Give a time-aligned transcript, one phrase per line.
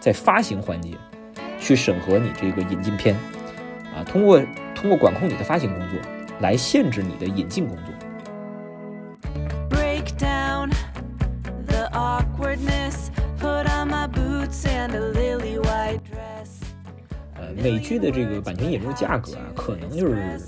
[0.00, 0.90] 在发行环节
[1.58, 3.14] 去审核你这个引进片。
[3.94, 4.40] 啊通过
[4.74, 5.98] 通过管控你的发行工作
[6.40, 7.94] 来限制你的引进工作。
[9.68, 10.70] Break down
[11.66, 16.62] the awkwardness put on my boots and lily white dress.
[17.34, 20.40] 呃美剧的这个版权引入价格啊可能就是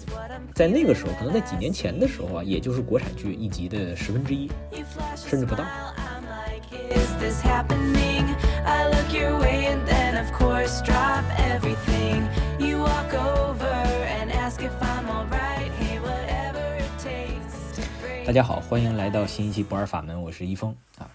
[0.54, 4.48] 在那个时候可能在几年前的时候啊也就是国产剧一集的十分之一
[5.17, 5.64] 甚至不到。
[9.11, 12.29] Look your way and then, of course, drop everything.
[12.59, 18.27] You walk over and ask if I'm all right Hey, whatever it takes to break.
[18.27, 21.11] 大家好，欢迎来到新一期不二法门，我是一峰啊。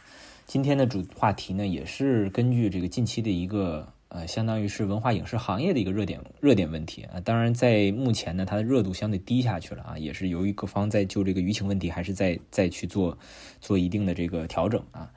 [0.45, 7.19] 今天的主话题呢，也是根据这个近期的一个呃，相当于是文化影视行业的一个热点热点问题啊。
[7.21, 13.17] 当然，在目前呢，它的热度相对低下去了啊，也是由于各方在就这个舆情问题，还是在再去做
[13.61, 15.09] 做一定的这个调整啊。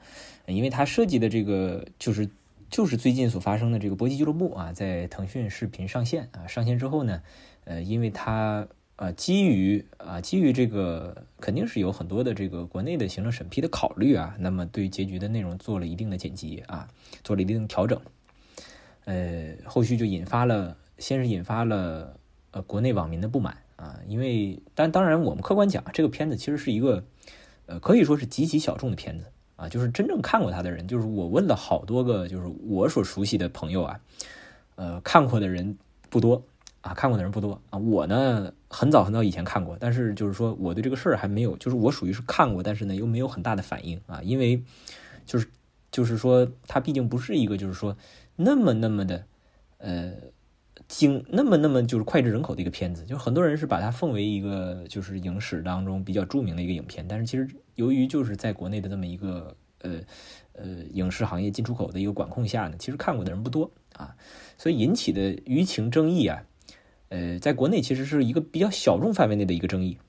[0.47, 2.27] 因为它涉及的这个就是
[2.69, 7.21] 就是最近所发生的这个搏击俱乐部啊，在腾讯视频上线啊，上线之后呢，
[7.65, 16.87] 呃，因为它呃基于啊基于这个肯定是有很多的这个国内的行政审批的考虑啊，那么对结局的内容做了一定的剪辑啊，
[17.23, 17.99] 做了一定调整，
[19.05, 22.19] 呃，后续就引发了先是引发了
[22.51, 27.03] 呃国内网民的不满啊，因为但当然我们客观讲，这个片子其实是一个
[27.65, 29.25] 呃可以说是极其小众的片子。
[29.59, 33.99] 啊，就是真正看过他的人，就是我问了好多个，就是我所熟悉的朋友啊，
[34.75, 35.77] 呃，看过的人
[36.09, 36.41] 不多
[36.79, 37.77] 啊，看过的人不多啊。
[37.77, 44.63] 我呢，很早很早以前看过，但是就是说我对这个事儿还没有，就是我属于是看过，但是呢又没有很大的反应啊，因为
[45.25, 45.45] 就是
[45.91, 47.97] 就是说它毕竟不是一个就是说
[48.37, 49.25] 那么那么的
[49.79, 50.13] 呃
[50.89, 59.99] 精那么那么就是脍炙人口的一个片子，就很多人是把它奉为一个就是影史当中比较著名的一个影片，但是其实由于就是在国内的这么一个呃
[60.53, 64.15] 呃影视行业进出口的一个管控下呢，其实看过的人不多啊，
[64.57, 66.43] 所以引起的舆情争议啊，
[67.09, 69.99] 呃，在国内其实是一个比较小众范围内的一个争议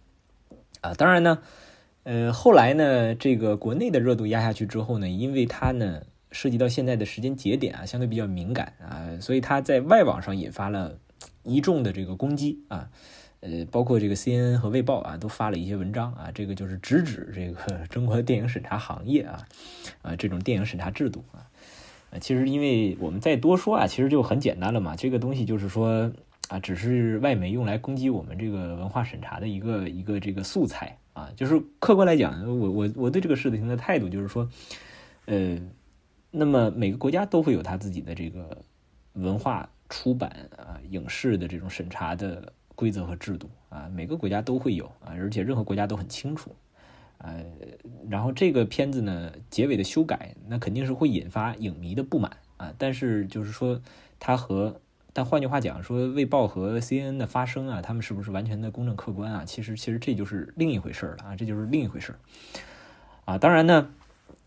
[0.81, 0.94] 啊。
[0.94, 1.43] 当然呢，
[2.05, 6.00] 呃，后来呢，这个国内的热度压下去之后呢，因为它呢
[6.33, 10.99] 涉及到现在的时间节点啊，相对比较敏感啊，所以它在外网上引发了
[11.43, 12.91] 一众的这个攻击啊。
[13.43, 19.47] 呃，包括这个 CNN 和卫报啊，都发了一些文章啊，这个就是直指这个 中国电影审查行业啊，
[20.03, 21.49] 啊，这种电影审查制度啊，
[22.11, 26.12] 呃，其实因为我们再多说啊，其实就很简单了嘛，这个东西就是说
[26.51, 34.47] 啊，只是外媒用来攻击我们这个文化审查的一个一个这个素材啊，就是客观来讲，我我我对这个事情的态度就是说，
[35.25, 35.57] 呃，
[36.31, 38.65] 那么每个国家都会有他自己的这个
[39.15, 42.53] 文化出版啊、影视的这种审查的。
[42.77, 46.57] 规则和制度啊，每个国家都会有啊，而且任何国家都很清楚，
[47.19, 47.45] 呃，
[48.09, 52.73] 然后这个片子呢，结尾的修改，那肯定是会引发影迷的不满啊。
[52.79, 53.79] 但是就是说，
[54.19, 54.81] 它和
[55.12, 59.45] 但换句话讲，说《卫报》和 CNN 的发声啊，他们是不是完全的公正客观啊？
[59.45, 62.15] 其实其实这就是另一回事了啊，这就是另一回事
[63.27, 63.37] 啊。
[63.37, 63.91] 当然呢。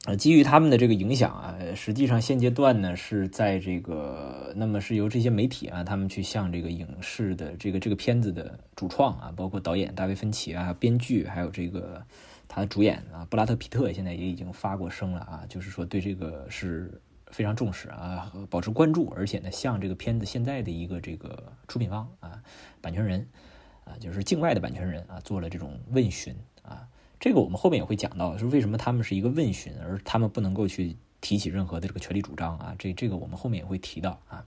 [0.06, 12.06] 呃，基于他们的这个影响啊，实际上现阶段呢是在这个，那么是由这些媒体啊，他们去向这个影视的这个这个片子的主创啊，包括导演大卫芬奇啊、编剧，还有这个
[12.50, 22.44] 他的主演啊布拉特皮特，现在也已经发过声了啊，就是说对这个是非常重视啊，保持关注，而且呢，向这个片子现在的一个这个出品方啊、
[22.82, 23.26] 版权人
[23.86, 26.90] 啊，就是境外的版权人啊，做了这种问询啊。
[27.24, 32.76] 这个我们后面也会讲到，是为什么他们是一个问询，而他们不能够去提起任何的这个权利主张啊？
[32.78, 34.44] 这这个我们后面也会提到啊。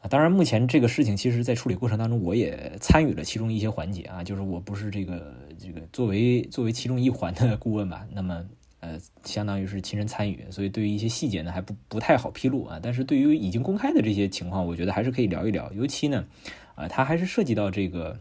[0.00, 8.44] 啊，当然，目前这个事情其实，在处理过程当中，我也参与了其中一些环节啊，就是我不是这个这个作为作为其中一环的顾问吧，那么
[8.80, 12.80] 呃，相当于是亲身参与，所以对于一些细节呢，还不不太好披露啊。
[12.82, 16.26] 但是对于已经公开的这些情况，我觉得还是可以聊一聊，尤其呢，
[16.74, 18.18] 啊，它还是涉及到这个。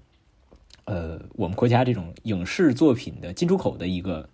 [0.88, 4.30] 呃，我们国家这种影视作品的进出口的一个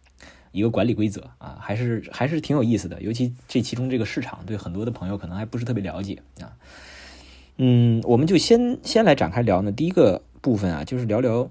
[0.51, 3.01] 一个管理规则啊，还是还是挺有意思的。
[3.01, 6.53] 尤其这其中这个市场，对很多的朋友可能还不是特别了解啊。
[7.57, 9.71] 嗯，我们就先先来展开聊呢。
[9.71, 11.49] 第一个部分啊，就是聊聊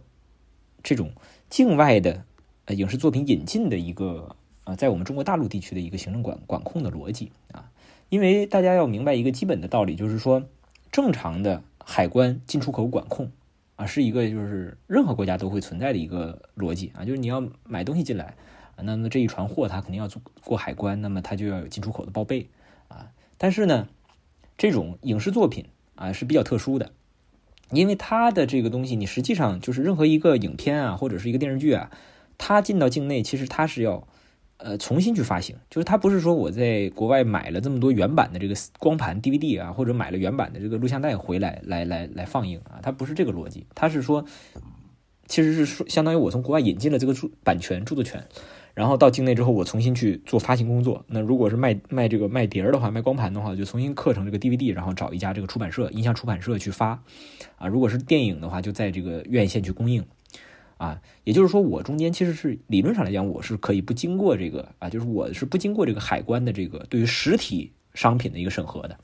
[0.85, 1.11] 这种
[1.51, 2.25] 境外的
[2.67, 7.69] 呃影视作品引进的一个啊，在我们中国大陆地区的一个行政管管控的逻辑啊。
[8.09, 10.45] 因为大家要明白一个基本的道理，就是说
[10.93, 13.33] 正常的海关进出口管控。
[13.87, 18.35] 是一个就是任何国家都会存在的一个逻辑啊，就是你要买东西进来
[18.77, 20.09] 啊，那么这一船货它肯定要
[20.45, 22.49] 过海关，那么它就要有进出口的报备
[22.89, 23.11] 啊。
[23.39, 23.89] 但是呢，
[24.57, 26.93] 这种影视作品啊是比较特殊的，
[27.71, 31.91] 因为它的这个东西，你实际上就是任何一个影片啊或者是一个电视剧啊，
[32.39, 34.07] 它进到境内，其实它是要
[34.63, 44.25] 呃重新去发行，就是它不是说我在国外买了这么多原版的这个光盘 DVD 啊，或者买了原版的这个录像带回来来来来放映啊，它不是这个逻辑，它是说
[45.27, 48.25] 其实是说相当于我从国外引进了这个著版权著作权。
[48.75, 51.05] 然后到境内之后，我重新去做发行工作。
[51.07, 56.99] 那如果是卖卖这个卖碟儿的话，卖光盘的话，就重新刻成这个 DVD，然后找一家这个出版社、音像出版社去发。
[57.59, 60.03] 啊，如果是电影的话，就在这个院线去供应。
[60.83, 68.99] 啊，也就是说，我中间其实是理论上来讲，我是可以不经过这个啊，就是我是不经过这个海关的这个对于实体商品的一个审核的。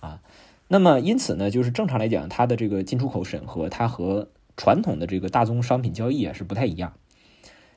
[0.00, 0.20] 啊，
[0.68, 4.28] 那么因此呢，就是正常来讲，它的这个进出口审核，它和
[4.58, 6.92] 传统的这个大宗商品交易啊是不太一样。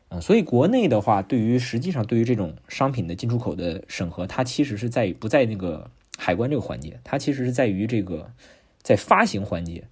[0.09, 8.33] 嗯，所以国内的话，对于实际上对于这种商品的进出口的审核，它其实是在不在那个海关这个环节，它其实是在于这个
[8.81, 9.88] 在发行环节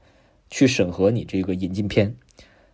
[0.49, 2.17] 去审核你这个引进片，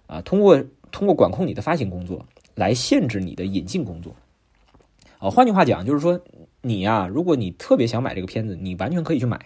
[0.08, 4.16] 啊，通过通过管控你的发行工作来限制你的引进工作。
[5.20, 6.20] 啊，换句话讲，就是说
[6.62, 9.40] 你呀，如果你特别想买这个片子，你完全可以去买。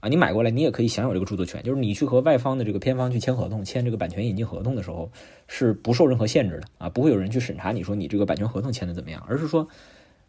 [0.00, 1.62] 啊，你买过来，你也可以享有这个著作权。
[1.62, 5.10] 就是你去和外方的这个片方去签合同，签这个版权引进合同的时候，
[5.46, 9.68] 是不受任何限制的啊，不会有人去审查你说你这个版权合同签的怎么样，而是说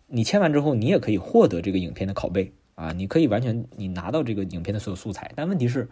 [0.07, 5.31] 你签完之后，你也可以获得这个影片的拷贝啊，你可以完全你拿到这个影片的所有素材。
[5.38, 5.88] 但问题是，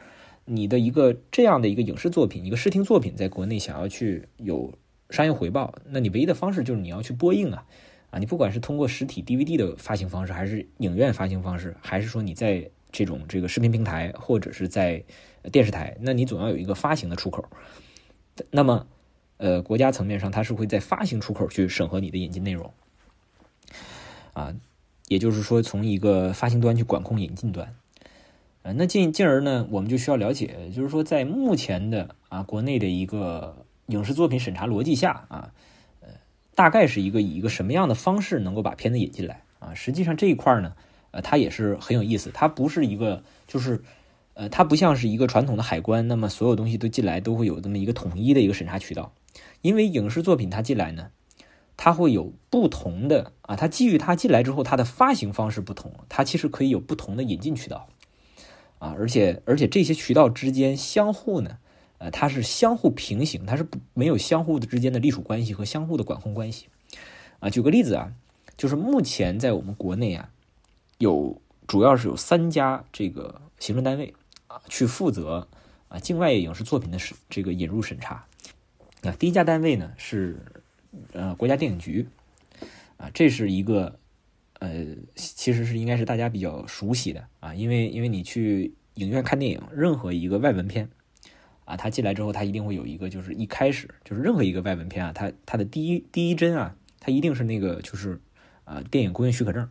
[0.52, 4.74] 你的一个这样的一个影视作品，一个视听作品，在国内想要去有
[5.12, 7.66] 商业回报，那你唯一的方式就是你要去播映啊
[8.10, 15.04] 啊，你不管是通过实体 DVD 的发行方式，还是影院发行方式，还是说你在这种这个视频平台或者是在
[15.52, 17.46] 电视台，那你总要有一个发行的出口。
[18.50, 18.88] 那么，
[19.38, 22.74] 呃，国家层面上，它是会在发行出口去审核你的引进内容，
[24.34, 24.56] 啊，
[25.10, 27.76] 也就是说，从一个发行端去管控引进端。
[28.78, 35.52] 那进进而呢，我们就需要了解，就是说，在目前的啊国内的一个影视作品审查逻辑下啊，
[36.02, 36.10] 呃，
[36.56, 39.74] 大概是一个以一个什么样的方式能够把片子引进来啊？
[39.74, 40.74] 实际上这一块呢。
[41.12, 43.82] 呃，它也是很有意思，它不是一个，就是，
[44.36, 49.12] 呃，它不像是一个传统的海关，那么所有东西都进来都会有这么一个统一的一个审查渠道，
[49.64, 51.10] 因为影视作品它进来呢，
[51.76, 57.90] 它会有不同的啊，它基于它进来之后它的发行方式不同，它其实可以有不同的引进渠道，
[58.80, 61.60] 啊，而且而且这些渠道之间相互呢，
[62.00, 66.68] 呃，它是相互平行，它是不没有相互的之间的隶属关系和相互的管控关系，
[67.40, 68.14] 啊，举个例子啊，
[68.58, 70.32] 就是目前在我们国内啊。
[70.98, 74.14] 有主要是有三家这个行政单位
[74.48, 75.48] 啊，去负责
[75.88, 78.26] 啊境外影视作品的审这个引入审查。
[79.04, 80.38] 啊，第一家单位呢是
[81.14, 82.08] 呃国家电影局
[82.98, 83.99] 啊，这是一个
[84.60, 84.86] 呃
[85.16, 90.90] 其实是应该是大家比较熟悉的啊，因为因为你去影院看电影，任何一个外文片
[91.66, 98.22] 啊，它进来之后，它一定会有一个就是一开始就是任何一个外文片啊，它它的第一第一帧啊，它一定是那个就是
[98.64, 99.70] 啊电影公映许可证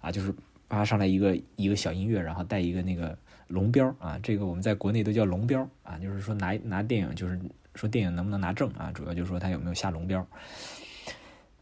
[0.00, 0.34] 啊，就是。
[0.66, 3.16] 发上来一个一个小音乐，然后带一个那个
[3.46, 7.38] 龙标啊，这个我们在国内都叫龙标啊，就是说拿拿电影，就是
[7.76, 10.26] 说电影能不能拿证啊，主要就是说它有没有下龙标。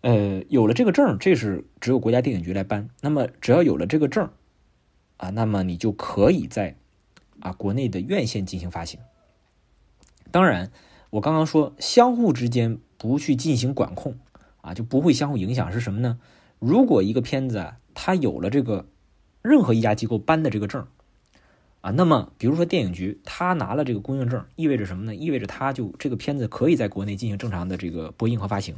[0.03, 2.89] 呃，有了这个证，这是只有国家电影局来颁。
[3.01, 4.31] 那么只要有了这个证
[5.17, 6.77] 啊，那么你就可以在
[7.41, 9.01] 啊国内的院线进行发行。
[10.31, 10.71] 当然，
[11.11, 14.19] 我刚刚说相互之间不去进行管控
[14.61, 16.19] 啊，就不会相互影响是什么呢？
[16.59, 18.87] 如果一个片子，它有了这个。
[19.45, 20.87] 任何一家机构颁的这个证
[21.81, 25.17] 啊，那么比如说电影局，他拿了这个供应证，意味着什么呢？
[25.17, 28.77] 意味着他就这个片子可以在国内进行正常的这个播映和发行。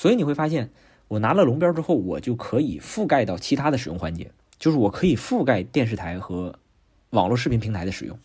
[0.00, 0.70] 所以你会发现，
[1.08, 6.58] 我拿了龙标之后，我就可以覆盖到其他的使用环节，就是我可以覆盖电视台和
[7.10, 8.18] 网络视频平台的使用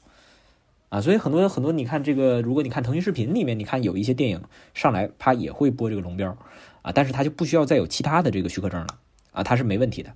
[0.88, 1.01] 啊。
[1.01, 4.41] 所以很多很多，你看这个，如果你看腾讯视频里面，你看有一些电影
[4.74, 6.38] 上来，它也会播这个龙标
[6.82, 8.88] 啊，但是它就不需要再有其他的这个许可证了
[9.34, 10.13] 啊，它是没问题的。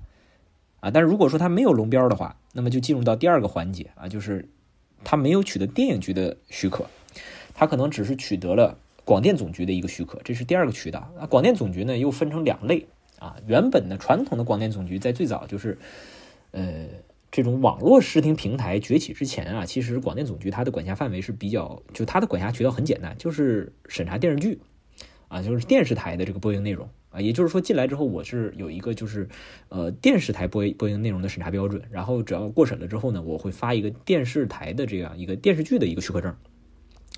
[0.79, 4.47] 啊，但是如果说它没有龙标的话，那么就进入到第二个环节啊，就是
[5.03, 6.85] 它没有取得电影局的许可，
[7.53, 8.77] 它可能只是取得了
[9.09, 11.11] 广电总局的一个许可，这是第二个渠道。
[11.17, 12.85] 那广电总局呢，又分成两类
[13.17, 13.37] 啊。
[13.47, 15.79] 原本的传统的广电总局在最早就是，
[16.51, 16.85] 呃，
[17.31, 24.59] 这种网络视听平台崛起之前啊，其实广电总局它的管辖范围是比较，就它的管辖渠道很简单，就是审查电视剧
[25.27, 26.87] 啊，就是电视台的这个播映内容。
[27.09, 29.27] 啊，也就是说进来之后，我是有一个就是，
[29.69, 36.35] 呃，电视台播播映内容的审查标准，然后只要过审了之后呢，我会发一个电视台的这样一个电视剧的一个许可证，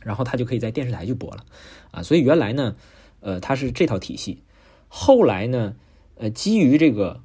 [0.03, 1.45] 然后它就可以在电视台去播了，
[1.91, 2.75] 啊，所以原来呢，
[3.19, 4.43] 呃，它是这套体系，
[4.87, 5.75] 后来呢，
[6.15, 7.21] 呃，基于这个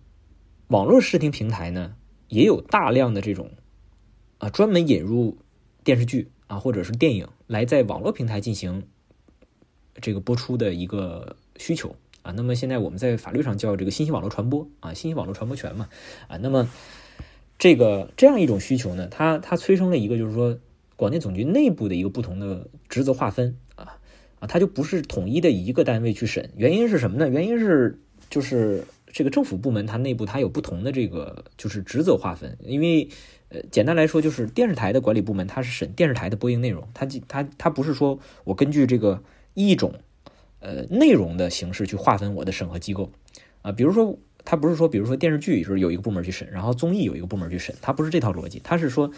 [0.68, 1.94] 网络视听平台呢，
[2.28, 3.50] 也有大量的这种
[4.38, 5.38] 啊专门引入
[5.84, 8.82] 电视剧啊或者是电影来在网络平台进行
[10.00, 11.96] 这个播出的一个需求。
[12.22, 12.32] 啊。
[12.32, 15.88] 那么现在我们在法律上叫这个信息网络传播啊，信息网络传播权嘛
[16.26, 16.36] 啊。
[16.38, 16.68] 那么
[17.58, 20.58] 这个这样一种需求呢，它它催生了一个就是说
[20.96, 23.98] 广电总局内部的一个不同的职责划分啊
[24.40, 26.50] 啊，它就不是统一的一个单位去审。
[26.56, 27.28] 原因是什么呢？
[27.28, 28.00] 原因是
[28.30, 33.08] 就是这个政府部门它内部它有不同的这个就是职责划分，因为
[33.50, 39.22] 呃简单来说就是电视台的管理部门它是审电视台的播映内容，它它它不是说我根据这个
[39.54, 39.94] 一种
[40.60, 43.10] 呃内容的形式去划分我的审核机构
[43.62, 44.18] 啊，比如说。
[44.48, 49.10] 它不是说，比如说电视剧就是有一个部门去审，然后综艺有一个部门去审，它不是这套逻辑，它是说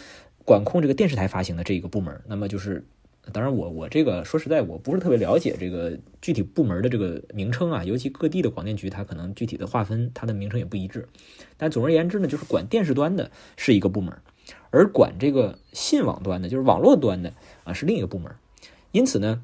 [0.49, 2.19] 管控这个电视台发行的这一个部门。
[2.25, 2.83] 那么就是，
[3.31, 11.07] 当然我我这个说实在我不是特别了解这个具体部门的这个名称啊，尤其各地的广电局它可能具体的划分它的名称也不一致。
[11.55, 14.17] 但总而言之呢，就是管电视端的是一个部门，
[14.71, 17.31] 而管这个信网端的，就是网络端的
[17.63, 18.33] 啊是另一个部门。
[18.91, 19.43] 因此呢，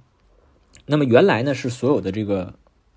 [0.87, 2.55] 那么原来呢是所有的这个。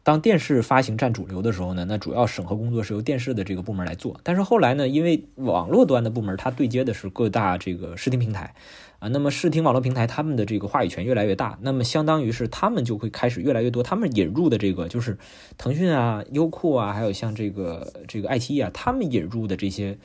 [0.08, 4.18] 当电视发行占主流的时候呢，那主要审核工作是由电视的这个部门来做。
[4.22, 8.54] 但是后来呢，因为网络端的部门它对接的是各大这个视听平台
[9.00, 15.18] 啊，那么视听网络平台他们的这个话语权越来越大，那么相当于是他们就会开始越来越多，他们引入的这个就是
[15.58, 19.98] 腾讯啊、优酷啊，还有像这个这个爱奇艺啊，他们引入的这些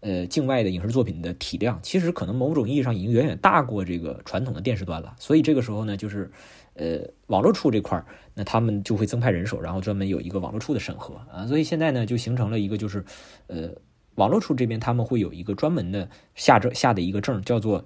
[0.00, 5.16] 呃境外的影视作品的体量，其实可能某种意义上已经远远大过这个传统的电视端了。
[5.18, 6.30] 所以这个时候呢，就是。
[6.78, 8.04] 呃，网络处这块儿，
[8.34, 13.02] 那他们就会增派人手，然后专门有一个网络处的审核啊，所以现在呢，就形成了一个就是，
[13.46, 13.70] 呃，
[14.16, 17.82] 网络处这边他们会有一个专门的下证下的一个证，叫做，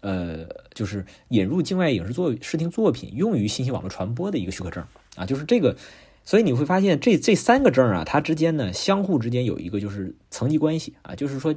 [0.00, 5.76] 呃，就是引入境外影视作视听作品用于信息网络传播的一个许可证啊，就是这个，
[6.24, 11.54] 所以你会发现这这三个证啊，它之间呢相互之间有一个就是层级关系啊，就是说，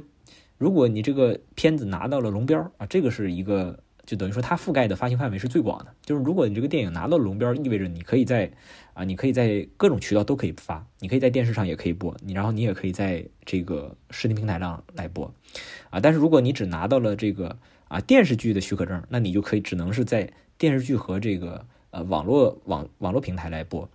[0.56, 3.82] 如果你这个片子拿到了龙标啊，这个是一个。
[4.06, 5.94] 就等于说，它覆盖的发行范围是最广的。
[6.02, 8.50] 就是如果你这个电影拿到龙标，意味着你可以在
[8.94, 15.32] 啊，你可以在各种渠道都可以发，你可以在电视上也可以播，你然后你也可以在这个视听平台上来播，
[15.90, 17.56] 啊，但是如果你只拿到了这个
[17.88, 23.88] 啊电视剧的许可证，那你就可以只能是在电视剧和这个呃网络网网络平台来播，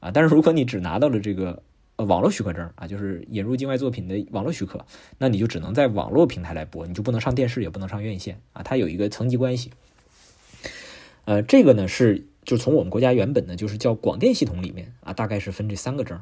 [0.00, 1.62] 啊，但是如果你只拿到了这个。
[2.04, 4.84] 网络许可证啊，就是引入境外作品的网络许可，
[5.18, 8.62] 那你就只能在网络平台来播，你就不能上电视，也不能上院线啊。
[8.62, 9.70] 它有一个层级关系。
[11.24, 16.20] 呃，这个呢是就从我们国家原本呢就是叫广电系统里面啊，大概是分这三个证。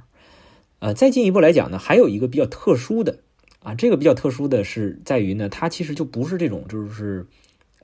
[0.80, 3.18] 呃，再进一步来讲呢，还有一个比较特殊的
[3.62, 7.26] 啊，这个比较特殊的是在于呢，它其实就不是这种就是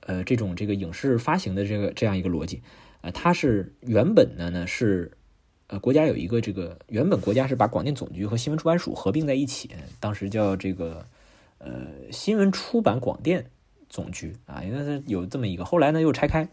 [0.01, 2.61] 呃这种这个影视发行的这个这样一个逻辑
[3.01, 5.11] 啊，它是原本的呢是。
[5.67, 11.03] 呃，国家有一个这个，原本国家是把广电总局和新闻出版署合并在一起，当时叫这个
[11.57, 13.47] 呃新闻出版广电
[13.89, 15.65] 总局啊，应该是有这么一个。
[15.65, 16.47] 后来呢又拆开，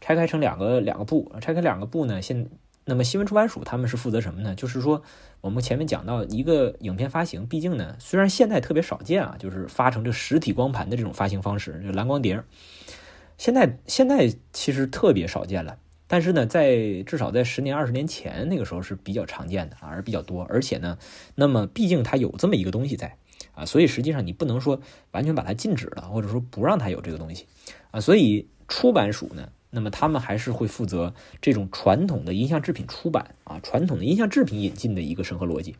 [0.00, 2.48] 拆开成两个两个部，拆开两个部呢，现
[2.86, 4.54] 那么新闻出版署他们是负责什么呢？
[4.54, 5.02] 就是说
[5.42, 12.42] 我们前面讲到一个影片发行，毕竟呢虽然现在特别少见啊，就是发成这实体光盘的这种发行方式，就蓝光碟，
[13.36, 15.76] 现在现在其实特别少见了。
[16.14, 20.44] 但是呢，在至少在十年、二十年前那个时候是比较常见的，而比较多。
[20.44, 20.96] 而且呢，
[21.34, 23.16] 那么毕竟它有这么一个东西在
[23.56, 24.80] 啊，所以实际上你不能说
[25.10, 27.46] 完全把它禁止了，或者说不让它有这个东西
[27.90, 28.00] 啊。
[28.00, 35.74] 所以出版署呢，那么他们还是会负责这种传统的音像制品出版啊，传统的音像制品引进的一个审核逻辑。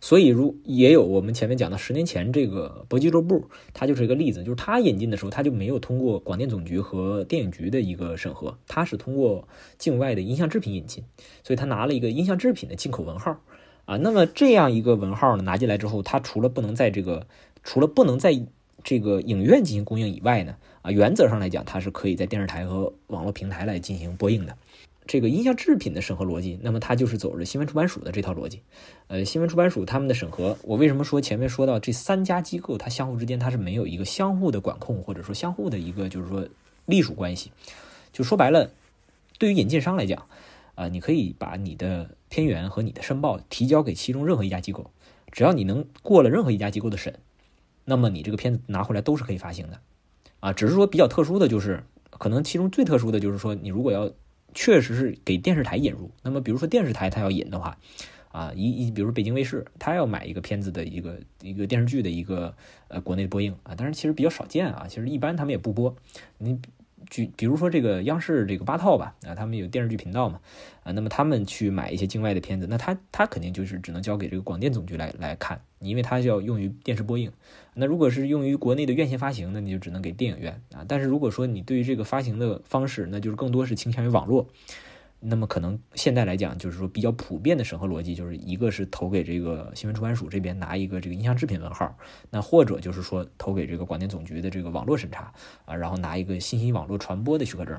[0.00, 9.46] 所以，如也有我们前面讲的十年前这个搏击俱乐部，它就是一个例子，就是它引进的时候，它就没有通过广电总局和电影局的一个审核，它是通过
[9.78, 11.04] 境外的音像制品引进，
[11.44, 13.40] 所以它拿了一个音像制品的进口文号
[13.84, 13.96] 啊。
[13.96, 17.26] 那么这样一个文号呢，拿进来之后，它除了不能在这个
[17.62, 18.46] 除了不能在
[18.84, 24.56] 这个影院进行供应以外呢，啊，原则上来讲，它是可以在电视台和网络平台来进行播映的。
[25.06, 28.62] 这个音像制品的审核逻辑，那么它就是走着新闻出版署的这套逻辑。
[29.08, 36.48] 呃，新闻出版署他们的审核，我为什么说前面说到这三家机构，它相互之间它是没有一个相互的管控，或者说相互的一个就是说
[36.86, 37.50] 隶属关系。
[38.12, 38.70] 就说白了，
[39.38, 40.26] 对于引进商来讲，
[40.76, 44.90] 啊，你可以把你的片源和你的申报提交给其中任何一家机构，
[45.32, 47.18] 只要你能过了任何一家机构的审，
[47.84, 49.80] 那么你这个片子拿回来都是可以发行的。
[50.40, 54.10] 啊，只是说比较特殊的就是，可能其中最特殊的就是说，你如果要
[54.54, 56.10] 确实是给电视台引入。
[56.22, 57.78] 那么，比如说电视台它要引的话，
[58.30, 62.54] 啊，一一，比如说北京卫视，它要买一个片子的一个一个电视剧的一个
[62.88, 65.94] 呃国内播映啊，当然其实比较少见啊，其实一般他们也不播。
[66.38, 66.58] 你
[67.12, 70.40] 就比如说这个央视这个八套吧，啊，他们有电视剧频道嘛，
[70.82, 77.30] 啊，那么他们去买一些境外的片子，那他他肯定就是只能交给这个广电总局来来看，因为它要用于电视播映。
[77.74, 80.86] 那如果是用于国内的院线发行，那你就只能给电影院啊。
[80.88, 84.48] 但是如果说你对于这个发行的方式，那就是更多是倾向于网络，
[85.24, 91.96] 那么可能现在来讲，就是说比较普遍的审核逻辑，就是一个是投给这个新闻出版署这边拿一个这个音像制品文号，
[92.28, 95.32] 那或者就是说投给这个广电总局的这个网络审查
[95.64, 97.78] 啊，然后拿一个信息网络传播的许可证。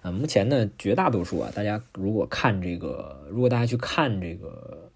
[0.00, 4.90] 啊，目前呢，绝大多数啊，大家如果看这个，如果大家去看这个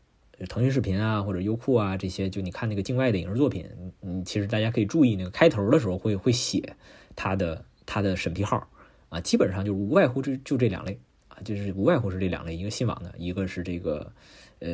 [0.48, 3.68] 腾讯视频啊或者优酷啊这些，就你看那个境外的影视作品，
[4.00, 6.74] 嗯，其实大家可以注意那个开头的时候会会写
[7.14, 8.66] 它的它的审批号。
[9.12, 14.10] 啊，基本上就是无外乎这就这两类啊，就是无外乎是这两类，一个信网的，一个是这个，
[14.60, 14.70] 呃，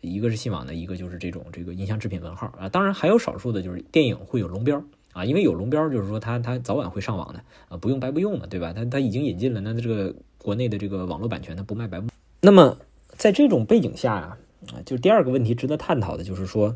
[0.00, 2.70] 一个是信网的，一个就是这种这个音像制品文号啊。
[2.70, 4.82] 当然还有少数的就是电影会有龙标
[5.12, 8.72] 啊，因为有龙标就是说它它早晚会上网的啊，不用白不用嘛，对吧？
[8.72, 12.08] 它它已经引进了，那这个国内的这个网络版权它不卖白不。
[12.40, 14.38] 那么在这种背景下啊，
[14.72, 16.74] 啊，就第二个问题值得探讨的就是说，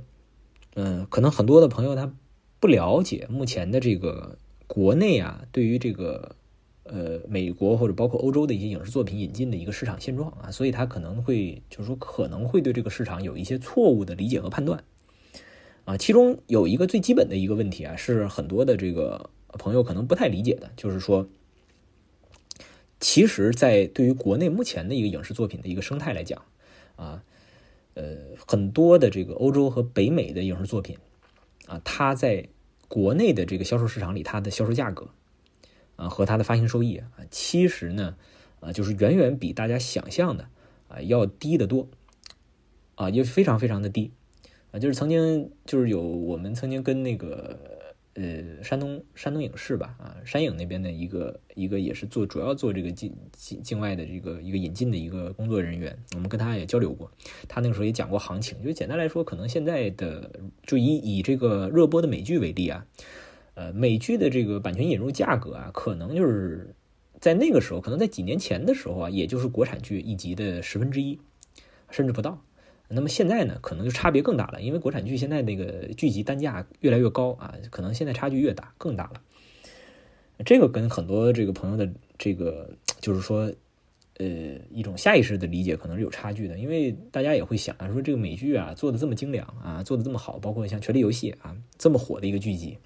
[0.74, 2.12] 嗯，可能很多的朋友他
[2.60, 6.36] 不了解目前的这个国内啊，对于这个。
[6.90, 14.82] 呃，美国或者包括欧洲的一些影视作品引进的一个市场现状啊，所以他可能会就是说可能会对这个市场有一些错误的理解和判断
[15.84, 15.98] 啊。
[15.98, 21.28] 其中有一个最基本的一个问题啊，是很多的这个朋友可能不太理解的，就是说，
[23.00, 26.42] 其实，在对于国内目前的一个影视作品的一个生态来讲
[26.96, 27.22] 啊，
[27.94, 28.16] 呃，
[28.46, 30.96] 很多的这个欧洲和北美的影视作品
[31.66, 32.48] 啊，它在
[32.88, 35.08] 国内的这个销售市场里，它的销售价格。
[35.98, 38.14] 啊，和它的发行收益啊，其实呢，
[38.60, 40.48] 啊，就是远远比大家想象的
[40.86, 41.88] 啊要低得多，
[42.94, 44.12] 啊，也非常非常的低，
[44.70, 47.58] 啊，就是曾经就是有我们曾经跟那个
[48.14, 57.10] 呃山东山东影视吧，啊山影那边的一个一个也是做主要做这个境境境外的这个一个引进的一个工作人员，我们跟他也交流过，
[57.48, 60.30] 他那个时候也讲过行情，就简单来说，可能现在的
[60.62, 62.86] 就以以这个热播的美剧为例啊。
[63.58, 66.76] 呃，美剧的这个版权引入价格啊，可能就是
[67.18, 71.18] 在那个时候，可能在几年前的时候啊，也就是国产剧一集的十分之一，
[71.90, 72.40] 甚至不到。
[72.86, 79.20] 那么现在呢，可能就差别更大了，因为国产剧现在那个剧集单价越来越高啊，可能现在差距越大，更大了。
[80.46, 83.52] 这个跟很多这个朋友的这个就是说，
[84.18, 84.26] 呃，
[84.70, 92.78] 一种下意识的理解可能是有差距的，因为大家也会想啊，说这个美剧啊做的这么精良啊，做的这么好，包括像《权力游戏》啊这么火的一个剧集。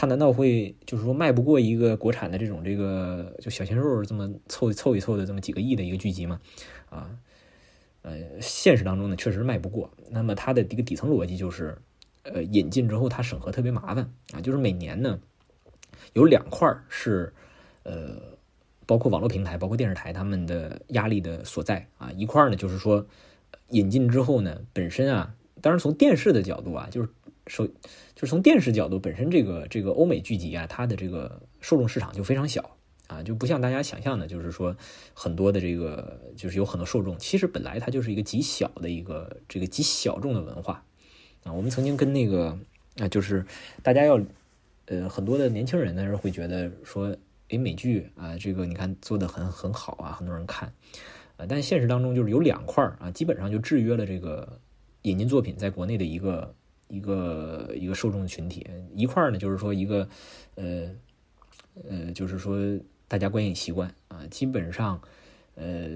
[0.00, 6.40] 他难道会就是说卖不过一个国产的这种这个就小鲜肉这么凑凑一凑的这么几个亿的一个剧集吗？
[6.88, 7.10] 啊，
[8.02, 9.90] 呃，现实当中呢确实卖不过。
[10.08, 11.76] 那么它的一个底层逻辑就是，
[12.22, 15.18] 呃，引进之后它审核特别麻烦啊，就是每年呢
[16.12, 17.34] 有两块是
[17.82, 18.22] 呃，
[18.86, 22.12] 包括网络平台、包括电视台他们的压力的所在啊。
[22.12, 23.04] 一块呢就是说
[23.70, 27.08] 引进之后呢本身啊，当然从电视的角度啊，就是。
[27.48, 34.76] 首就是从电视角度，本身这个这个欧美剧集啊，它的这个受众市场就非常小啊，就不像大家想象的，就是说
[35.14, 40.84] 很多的这个就是有很多受众，其实本来它就是一个极小的一个这个极小众的文化
[41.42, 41.52] 啊。
[41.52, 42.58] 我们曾经跟那个
[42.98, 43.46] 啊，就是
[43.82, 44.20] 大家要
[44.84, 47.16] 呃很多的年轻人呢会觉得说，
[47.48, 50.70] 诶，美剧啊，这个你看做的很很好啊，很多人看
[51.38, 54.60] 啊，但现实当中就是有两块啊，基本上就制约了这个
[55.02, 56.54] 引进作品在国内的一个。
[56.88, 60.08] 一个一个受众群体一块儿呢，就是说一个，
[60.54, 60.90] 呃
[61.88, 62.58] 呃，就是说
[63.06, 65.00] 大家观影习惯啊，基本上，
[65.54, 65.86] 呃，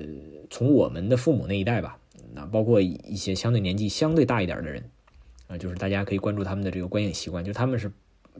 [0.50, 1.98] 从我们的父母那一代吧，
[2.34, 4.84] 那包括一些相对年纪相对大一点的人
[5.48, 7.90] 啊，就是大家可以关注他们的这个观影习惯，就他们是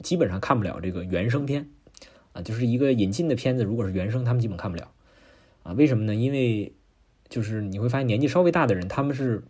[0.01, 1.67] 基本上看不了这个原声片
[2.33, 4.91] 啊，就是一个引进的片子，如果是原声，他们基本看不了
[5.63, 5.73] 啊。
[5.73, 6.13] 为什么呢？
[6.13, 6.73] 因为
[7.29, 9.43] 就是你会发现年纪稍微大的人，他们是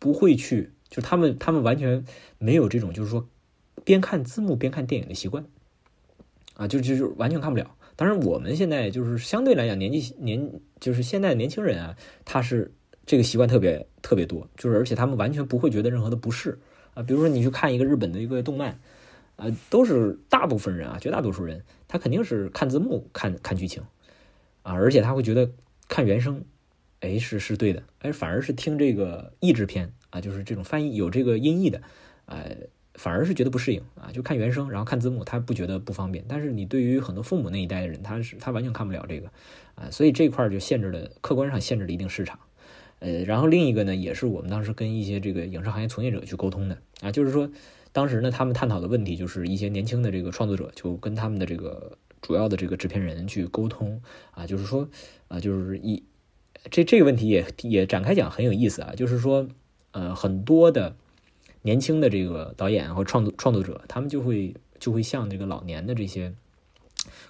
[0.00, 0.72] 不会去。
[0.90, 2.04] 就他们，他们完全
[2.38, 3.28] 没有这种，就是说
[3.84, 5.44] 边看字幕边看电影的习惯，
[6.54, 7.74] 啊，就就就完全看不了。
[7.94, 12.72] 当然，我们现在就是相对来讲，年纪年就是现在的年轻人啊，他是
[13.04, 16.58] 这个习惯特别特别多，就是而且他们完全不会觉得任何的不适
[16.94, 17.02] 啊。
[17.02, 18.78] 比如说你去看一个日本的一个动漫，
[19.36, 23.82] 啊，都是大部分人啊，绝大多数人他肯定是看字幕看看剧情
[24.62, 25.50] 啊，而且他会觉得
[25.88, 26.44] 看原声，
[27.00, 29.92] 哎，是是对的，哎，反而是听这个译制片。
[30.10, 31.82] 啊，就是这种翻译有这个音译的，
[32.26, 32.56] 呃，
[32.94, 34.10] 反而是觉得不适应啊。
[34.12, 36.24] 就看原声，然后看字幕，他不觉得不方便。
[36.26, 39.30] 但是你对于很多父母那一代的人，他是他完全看不了这个
[39.74, 42.38] 啊，所以这块就限制了，客观上限制了一定市场。
[43.00, 47.50] 呃，然后另一个呢，也是我们当时跟一些这个影视行业从业者去沟通的啊，就是说
[47.92, 54.88] 当时呢，他们探讨的问题就是一些年轻的这个创作者就跟他们的这个主要的这个制片人去沟通啊，就是说
[55.28, 56.02] 啊，就是一
[56.70, 59.46] 这这个问题也也展开讲很有意思啊，就是说。
[59.98, 60.94] 呃，很多的
[61.62, 66.32] 年轻的这个导演和创作创作者，他们就会就会向这个老年的这些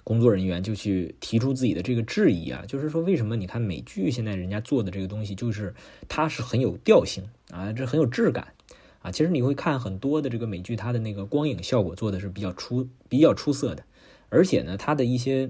[0.03, 5.73] 工作人员就去提出自己的这个质疑啊，就是说为什么你看美剧现在人家做的这个东西，就是
[6.07, 8.53] 它是很有调性啊，这很有质感
[9.01, 9.09] 啊。
[9.09, 13.83] 其实你会看很多的这个美剧，它的那个光影效果做的是比较出比较出色的，
[14.29, 15.49] 而且呢，它的一些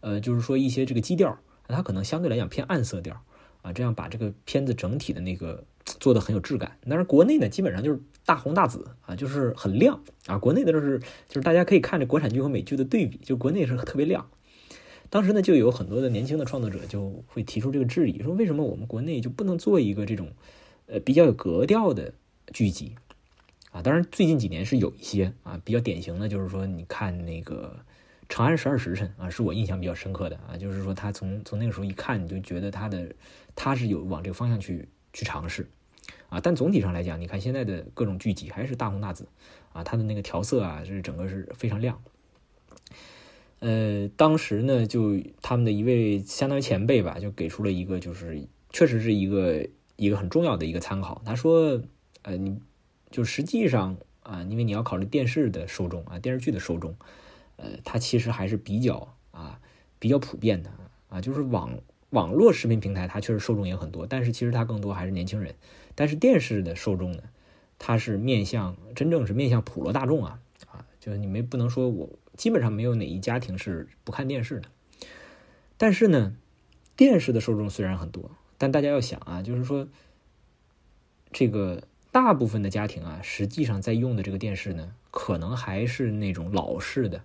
[0.00, 3.20] 呃，就是说一些这个基调，它可能相对来讲偏暗色调
[3.62, 6.76] 啊，这样把这个片子整体的那个做的很有质感。
[6.88, 10.36] 但是国内呢，基本上就是大红大紫啊，就是很亮啊。
[10.36, 10.98] 国内的就是
[11.28, 14.28] 就是大家可以看着国产剧和美剧的对比，就国内是特别亮。
[15.10, 20.30] 当时呢，就有很多的年轻的创作者就会提出这个质疑，说为什么我们国内就不能做一个这种
[20.86, 22.14] 呃比较有格调的
[22.52, 22.94] 剧集
[23.70, 23.82] 啊？
[23.82, 27.76] 当然，最近几年是有一些啊比较典型的，就是说你看那个
[28.32, 33.14] 《长安十二时辰》啊，是我印象比较深刻的啊，就是说他从从那个时候一看，你就觉得他的
[33.54, 35.68] 他是有往这个方向去去尝试
[36.30, 36.40] 啊。
[36.40, 39.28] 但总体上来讲，你看现在的各种剧集还是大红大紫
[39.74, 42.02] 啊，它的那个调色啊，是整个是非常亮。
[43.58, 51.20] 呃，当时呢，就他们的一位相当于前辈吧，就给出了一个，就是确实是一个一个很重要的一个参考。
[51.26, 51.82] 他说，
[52.22, 52.58] 呃，你
[53.10, 56.96] 就实际上啊，因为你要考虑电视的受众啊，电视剧的受众，
[57.62, 59.60] 呃，它其实还是比较啊
[59.98, 60.70] 比较普遍的
[61.08, 61.78] 啊，就是网
[62.10, 65.54] 网络视频平台它确实受众也很多，但是其实它更多还是年轻人。
[65.94, 67.22] 但是电视的受众呢，
[67.78, 72.10] 它是面向真正是面向普罗大众啊啊，就是你们不能说我。
[72.34, 74.68] 基本上没有哪一家庭是不看电视的，
[75.76, 76.34] 但是呢，
[76.96, 79.86] 电视的受众虽然很多，但大家要想啊，就是说，
[81.30, 87.22] 这个大部分的家庭啊，实际上在用的这个电视呢，可能还是那种老式的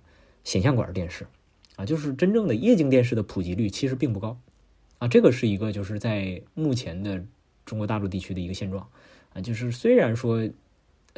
[0.47, 1.27] 显像管电视
[1.75, 4.39] 啊，就是真正的液晶电视的普及率其实并不高
[4.99, 7.21] 啊，这个是一个就是在目前的
[7.65, 8.87] 中国大陆地区的一个现状
[9.33, 10.49] 啊，就是虽然说。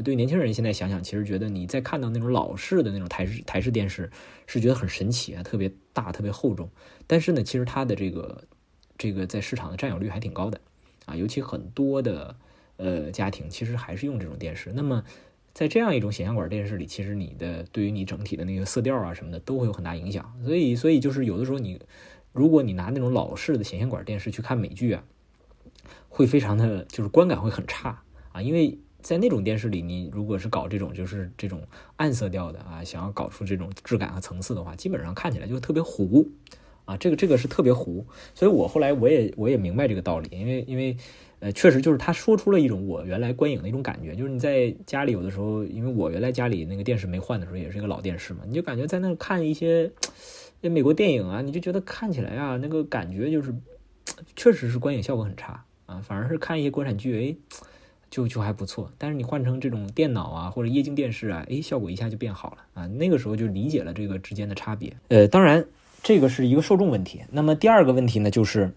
[0.02, 4.10] 对年轻人现在想想，其实觉得你在看到那种老式的那种台式台式电视，
[4.48, 6.70] 是觉得很神奇啊，特别大，特别厚重。
[7.06, 8.46] 但是呢，其实它的这个
[8.98, 10.62] 这个在市场的占有率还挺高的
[11.06, 12.34] 啊，尤其很多的
[12.78, 14.72] 呃家庭其实还是用这种电视。
[14.74, 15.04] 那么
[15.60, 20.34] 在这样一种显像管电视里，其实你的对于你整体的那个色调啊什么的都会有很大影响。
[20.46, 21.82] 所以，所以就是有的时候你
[22.32, 25.04] 如果你拿那种老式的显像管电视去看美剧啊，
[26.08, 28.80] 会非常的就是观感会很差啊，因为。
[29.02, 31.62] 在那种电视里，你如果是搞这种就是这种
[31.96, 36.30] 暗色调的啊，想要搞出这种质感和层次的话，基本上看起来就特别糊
[36.90, 36.98] 啊。
[36.98, 40.96] 这个这个是特别糊，所以我后来我也我也明白这个道理，因为因为
[41.40, 49.92] 呃，确实就是他说出了一种我原来观影的一种感觉，就是你在家里有的时候，因为我原来家里那个电视没换的时候也是一个老电视嘛，你就感觉在那看一些
[50.62, 53.54] 那美国电影啊，你就觉得看起来啊那个感觉就是
[54.36, 57.58] 确实是观影效果很差啊，反而是看一些国产剧哎。
[58.12, 62.88] 就就还不错，但是你换成这种电脑啊或者液晶电视啊，哎，效果一下就变好了啊。
[62.88, 64.92] 那个时候就理解了这个之间的差别。
[65.10, 65.64] 呃，当然
[66.02, 67.22] 这个是一个受众问题。
[67.32, 68.74] 那么第二个问题呢，就是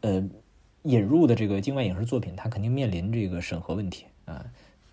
[0.00, 0.28] 呃
[0.82, 4.46] 引入的这个境外影视作品，它肯定面临这个审核问题啊。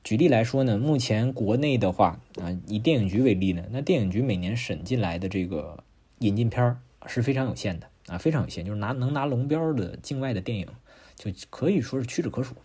[0.04, 5.84] 举例来说呢，目前国内的话啊，以电影局为例呢，那电影局每年审进来的这个
[6.20, 10.68] 引进片儿是非常有限的啊，非常有限，就是拿能拿龙标的境外的电影，
[11.16, 12.56] 就可以说是屈指可数。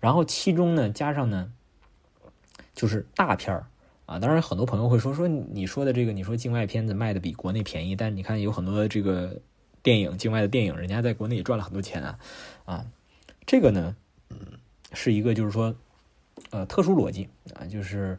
[0.00, 1.52] 然后其中呢，加上呢，
[2.74, 3.66] 就是大片儿
[4.06, 4.18] 啊。
[4.18, 9.40] 当然，很多朋友会说说你说的这个，你说境外片子卖的比国内便宜，但是你看有很多这个
[9.82, 12.18] 电影，境外的电影，人家在国内也赚了很多钱啊
[12.64, 12.86] 啊。
[13.46, 13.94] 这个呢，
[14.30, 14.38] 嗯，
[14.92, 15.74] 是一个就是说，
[16.50, 18.18] 呃，特殊逻辑啊，就是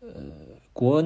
[0.00, 0.08] 呃，
[0.72, 1.02] 国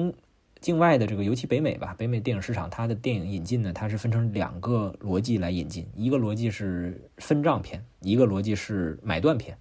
[0.59, 9.57] 境外的这个，尤其北美吧，北美电影市场，它的电影引进呢，它是分成两个逻辑来引进，一个逻辑是分账片，一个逻辑是买断片。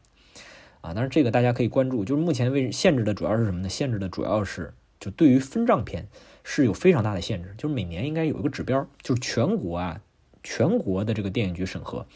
[0.82, 3.68] 啊，但是这个大家可以关注，就是目前为限制的主要是什么呢？
[3.68, 6.06] 限制的主要是就对于分账片
[6.44, 10.00] 是有非常大的限制，就是每年应该有一个指标，就是全国啊，
[10.42, 12.06] 全国的这个电影局审核，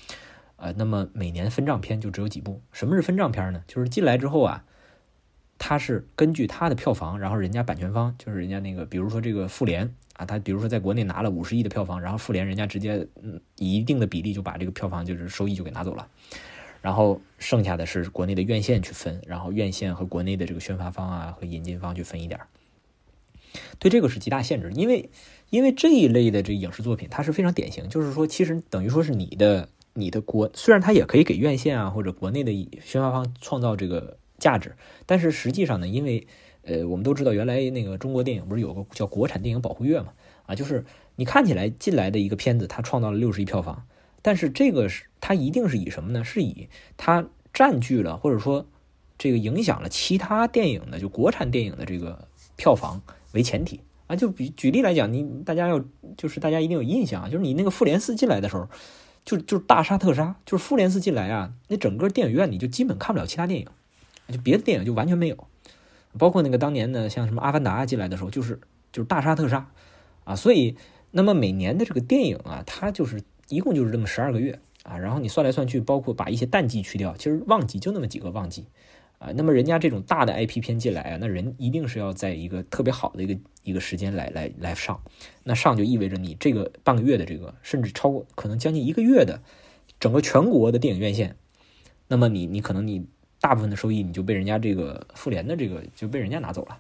[0.57, 2.61] 呃，那么每年分账片就只有几部。
[2.72, 3.62] 什么是分账片呢？
[3.66, 4.64] 就是进来之后啊，
[5.59, 16.09] 它是根据它的票房，然后人家版权方就是人家那个，比如说这个复联啊，他比如说在国内拿了五十亿的票房，然后复联人家直接嗯以一定的比例就把这个票房就是收益就给拿走了。
[16.87, 22.38] 然后剩下的是国内的院线去分，然后院线和国内的这个宣发方啊和引进方去分一点
[23.81, 25.11] 对这个是极大限制，因为
[25.51, 32.53] 因为这一类的这影视作品它是非常典型，就是说其实等于说是你的你的国，虽然它也可以给院线啊或者国内的
[32.85, 36.29] 宣发方创造这个价值，但是实际上呢，因为
[36.62, 40.12] 呃我们都知道原来那个中国电影不是有个叫国产电影保护月嘛
[40.46, 40.85] 啊，就是
[41.16, 43.88] 你看起来进来的一个片子，它创造了六十亿票房。
[44.27, 46.25] 但是这个是它一定是以什么呢？
[46.25, 48.67] 是以它占据了或者说
[49.17, 53.01] 这个影响了其他电影的就国产电影的这个票房
[53.35, 54.17] 为前提啊。
[54.17, 55.81] 就比举例来讲，你大家要
[56.17, 58.69] 就是大家一定有印象啊，就是你那个复联四进来的时候，
[59.25, 63.69] 就就是大杀特杀，就是复联四进来啊，那整个电影院你就基本看不了其他电影，
[64.33, 65.47] 就别的电影就完全没有，
[66.19, 68.59] 包括那个当年的像什么《阿凡达》进来的时候，就是
[68.91, 69.71] 就是大杀特杀
[70.25, 70.35] 啊。
[70.35, 70.77] 所以，
[71.12, 78.67] 那么每年的这个电影啊，它就是一共就是这么十二个月啊，然后你算来算去，包括把一些淡季去掉，其实旺季就那么几个旺季。
[79.19, 85.01] 啊，那么人家这种大的 IP 片进来啊，那人一定是要在一个特别好的一个一个时间来来来上，
[85.43, 89.41] 那上就意味着你这个半个月的这个，甚至超过可能将近一个月的
[89.99, 91.35] 整个全国的电影院线，
[92.09, 93.07] 那么你你可能你
[93.41, 96.79] 大部分的收益你就被人家这个复联的这个就被人家拿走了，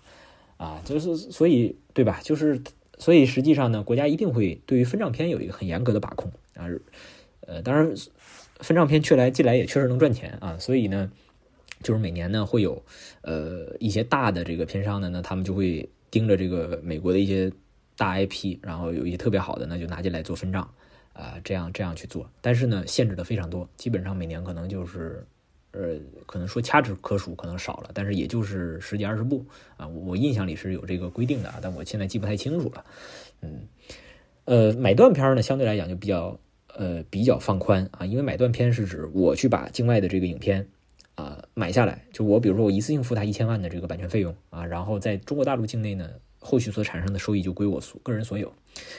[0.58, 2.20] 啊，就是所以对吧？
[2.22, 2.60] 就是
[2.98, 6.66] 所以实际上呢，国家一定会对于分账片有一个很严格的把控啊，
[7.42, 7.92] 呃，当然
[8.60, 11.10] 分账片去来进来也确实能赚钱啊，所以呢。
[11.82, 12.82] 就是每年呢会有，
[13.20, 17.52] 呃一些大的这个片商的呢，他们就会盯着这个美国的一些
[17.98, 20.62] 大 IP，然后有一些特别好的，那就拿进来做分账，
[21.12, 22.28] 啊这样这样去做。
[22.40, 25.22] 但是呢限制的非常多，基本上每年可能就是，
[25.72, 29.44] 呃可能说掐指可数，可能少了，但是也就是十几二十部
[29.76, 29.86] 啊。
[29.86, 32.84] 我印象里是有这个规定的，但我现在记不太清楚了。
[33.42, 33.68] 嗯，
[34.46, 36.40] 呃买断片呢相对来讲就比较
[36.76, 40.68] 呃比较放宽啊，因为买断片是指我去把境外的这个影片。
[41.16, 46.10] 啊，买下来就我，比如说我一次性付他一千万的这个版权费用啊，然后在中国大陆境内呢，
[46.40, 48.52] 后续所产生的收益就归我所个人所有，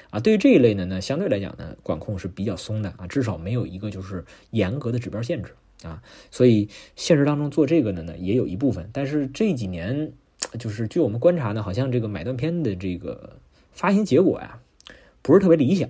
[0.09, 10.11] 啊，对于这一类呢，呢相对来讲呢，管控是比较松的啊，至少没有一个就是严格的指标限制啊，所以现实当中做这个的呢，也有一部分，但是这几年
[10.57, 13.37] 就是据我们观察呢，好像这个买断片的这个
[13.73, 14.59] 发行结果呀，
[15.21, 15.87] 不是特别理想。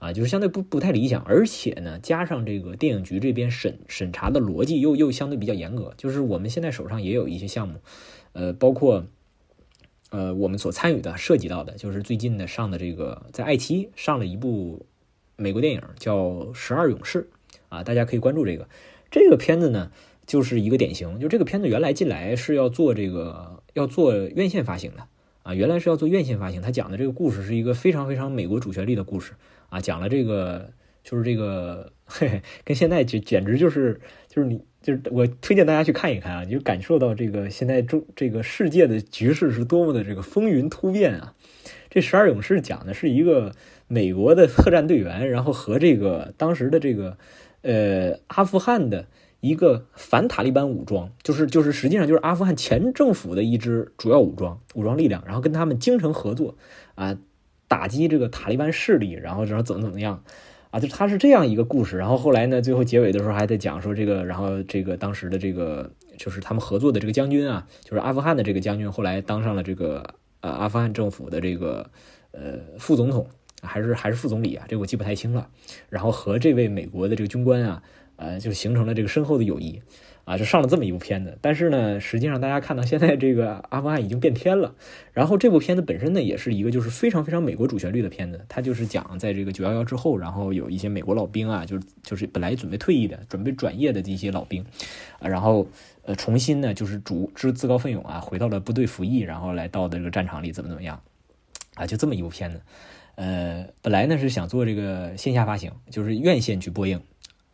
[0.00, 5.92] 啊，就是相对不不太理想，而且呢，加上这个电影局这边审审查的逻辑又又相对比较严格。
[5.98, 7.80] 就是我们现在手上也有一些项目，
[8.32, 9.04] 呃，包括
[10.08, 14.86] 呃我们所参与的、涉及到的，就是最近的上的这个在爱奇艺上了一部
[15.36, 16.16] 美国电影叫
[16.54, 17.28] 《十二勇士》
[17.68, 18.66] 啊，大家可以关注这个
[19.10, 19.92] 这个片子呢，
[20.26, 21.20] 就是一个典型。
[21.20, 25.06] 就这个片子原来进来是要做这个要做院线发行的
[25.42, 29.34] 啊，原来是要做院线发行，他讲的这个故事是一个非常非常美国主旋律的故事。
[29.70, 30.70] 啊，讲了这个，
[31.02, 41.34] 就是这个，嘿嘿，跟现在简简直就是，就是你，就是我推荐大家去看一看啊，你就感受到这个现在中这个世界的局势是多么的这个风云突变啊！
[41.88, 43.54] 这十二勇士讲的是一个
[43.88, 47.16] 美国的特战队员，然后和这个当时的这个
[47.62, 49.06] 呃阿富汗的
[49.40, 56.56] 一个反塔利班武装，就是就是实际上就是阿富汗前政府的一支主要武装武装力量，然后跟他们精诚合作
[56.96, 57.16] 啊。
[57.70, 60.24] 打击这个塔利班势力，然后然后怎么怎么样，
[60.72, 61.96] 啊，就他是这样一个故事。
[61.96, 71.88] 然后后来呢，最后结尾的时候还在讲说这个，然后这个当时的这个就是他们合作的这个将军啊，就是阿富汗的这个将军，后来当上了这个呃阿富汗政府的这个
[72.32, 73.28] 呃副总统，
[73.62, 75.48] 还是还是副总理啊，这个我记不太清了。
[75.88, 77.82] 然后和这位美国的这个军官啊，
[78.16, 79.80] 呃，就形成了这个深厚的友谊。
[80.30, 84.76] 啊，就上了这么一部片子，但是呢，实际上大家看到现在这个阿富汗已经变天了。
[85.12, 88.40] 然后这部片子本身呢，也是一个就是非常非常美国主旋律的片子。
[88.48, 94.64] 它就是讲在这个九幺幺之后，然后有一些美国老兵啊，就是就是本来准备退役的、准备转业的这些老兵，
[95.18, 95.66] 啊，然后
[96.04, 101.02] 呃重新呢就是主自自告奋勇啊，回到了部队服役，然后来到的这个战场里怎么怎么样，
[101.74, 102.60] 啊，就这么一部片子。
[103.16, 107.00] 呃，本来呢是想做这个线下发行，就是院线去播映，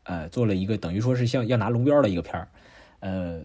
[0.03, 2.49] 呃，做了一个等于说是像要拿龙标的一个片儿。
[3.01, 3.41] 呃，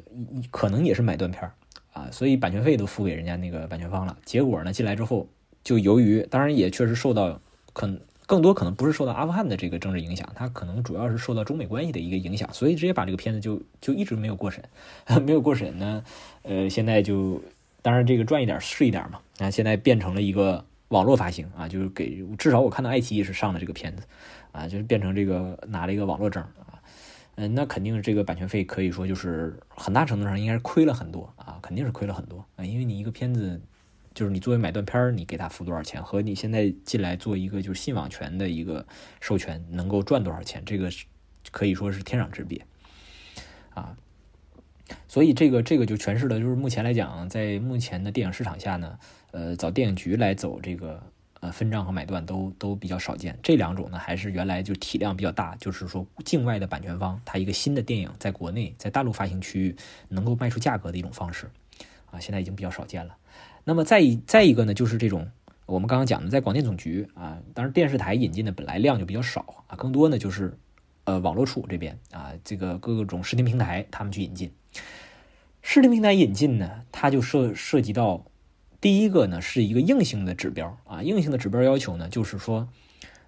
[0.50, 1.54] 可能也是买断片儿
[1.94, 4.18] 啊，所以版权费都付给人家那个版权方了。
[4.26, 5.28] 结果呢，进来之后，
[5.64, 7.40] 就由于当然也确实受到，
[7.74, 14.64] 可能更多可能不是受到阿富汗的这个政治影响，它可能主要是受到中美关系的一个影响，所以直接把这个片子就就一直没有过审，
[15.26, 16.04] 没有过审呢。
[16.44, 17.42] 呃，现在就
[17.82, 24.04] 当然这个赚一点是一点嘛，那现在变成了一个网络发行啊，就是给至少我看到爱奇艺是上了这个片子
[24.54, 26.42] 啊，就是变成这个拿了一个网络证。
[27.36, 33.60] 嗯，那肯定这个版权费可以说就是很大程度上应该是亏了很多啊，肯定是亏了很多啊，因为你一个片子，
[34.13, 38.86] 就是你作为买断片儿，你给他付多少钱，和你现在进来做一个就是信网权的一个
[39.22, 40.91] 授权，能够赚多少钱，这个
[41.52, 42.65] 可以说是天壤之别
[43.74, 43.96] 啊。
[45.08, 49.00] 所以这个这个就诠释了，就是目前来讲，在目前的电影市场下呢，
[49.32, 51.02] 呃，找电影局来走这个。
[51.41, 59.75] 呃，分账和买断都都比较少见，这两种呢还是原来就体量比较大，就是说境外的版权方，他一个新的电影在国内在大陆发行区域
[60.08, 61.49] 能够卖出价格的一种方式，
[62.12, 63.17] 啊，现在已经比较少见了。
[63.63, 65.27] 那么再一再一个呢，就是这种
[65.65, 70.56] 我们刚刚讲的，在广电总局啊，当然电视台引进的本来量就比较少啊，更多呢就是
[71.06, 74.51] 呃网络处这边啊，这个各种视听平台他们去引进，
[75.63, 78.23] 视听平台引进呢，它就涉涉及到
[78.82, 82.67] 第一个呢是一个硬性的指标啊，硬性的指标要求呢就是说，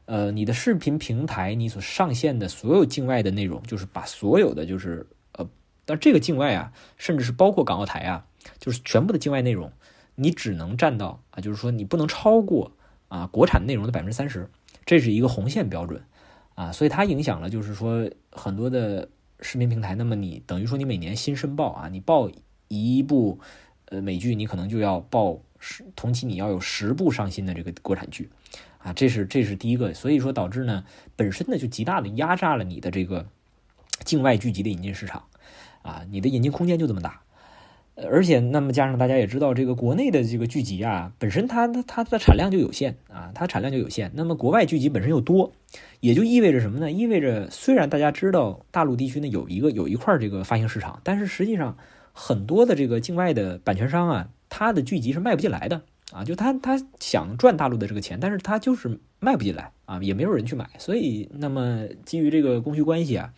[0.05, 5.47] 呃，你的视频平台你所上线的所有境外的内容，就是把所有的就是呃，
[5.85, 8.25] 但这个境外啊，甚至是包括港澳台啊，
[8.57, 9.71] 就是全部的境外内容，
[10.15, 12.71] 你只能占到啊，就是说你不能超过
[13.07, 14.49] 啊国产内容的百分之三十，
[14.87, 16.01] 这是一个红线标准
[16.55, 19.07] 啊，所以它影响了就是说很多的
[19.39, 22.31] 视频平台，那么你等于说你每年新申报啊，你报
[22.69, 23.39] 一部。
[23.85, 28.29] 呃，美剧你可能就要报十同期你要有十部上新的这个国产剧，
[28.79, 30.83] 啊，这是这是第一个，所以说导致呢，
[31.15, 33.27] 本身呢就极大的压榨了你的这个
[34.03, 35.23] 境外剧集的引进市场，
[35.83, 37.21] 啊，你的引进空间就这么大，
[37.95, 45.53] 而且那么加上大家也知道，这个国内的这个剧集啊，本身它它它的产量就有限啊，它产量就有限，那么国外剧集本身又多，
[45.99, 46.91] 也就意味着什么呢？
[46.91, 51.77] 意味着虽然大家知道大陆地区呢有一个有一块这个发行市场，但是实际上。
[52.13, 63.33] 很多的这个境外的版权商啊，他的剧集是卖不进来的啊，就他他想赚大陆的这个钱，但是他就是卖不进来啊，也没有人去买，所以那么基于这个供需关系啊，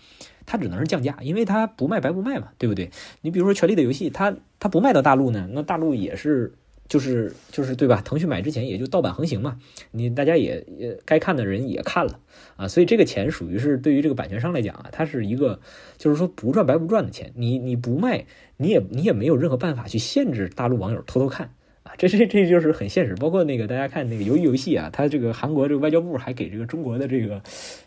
[0.45, 2.91] 他只能是降价，因为他不卖白不卖嘛，对不对？
[3.21, 6.53] 你比如说《权力的游戏》，他他不卖到大陆呢，那大陆也是。
[6.87, 8.01] 就是就是对吧？
[8.05, 9.57] 腾讯买之前也就盗版横行嘛，
[9.91, 12.19] 你大家也也该看的人也看了
[12.57, 15.59] 啊，所以这个钱属于是对于这个版权商来讲啊，它是一个
[15.97, 17.31] 就是说不赚白不赚的钱。
[17.35, 18.25] 你你不卖，
[18.57, 21.49] 你也你也没有任何办法去限制大陆网友偷偷看
[21.81, 23.15] 啊，这这这就是很现实。
[23.15, 27.41] 包括那个大家看那个鱿鱼游戏啊，它这个韩国这个外交部还给这个中国的这个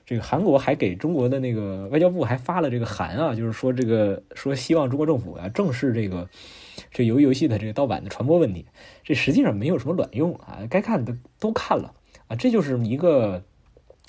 [0.04, 6.28] 这个韩国还给中国的那个外交部还发了这个函啊，就是说这个说希望中国政府啊正视这个。
[6.98, 8.66] 这游游戏的这个盗版的传播问题，
[9.04, 10.66] 这实际上没有什么卵用啊！
[10.68, 11.94] 该看的都看了
[12.26, 13.44] 啊，这就是一个，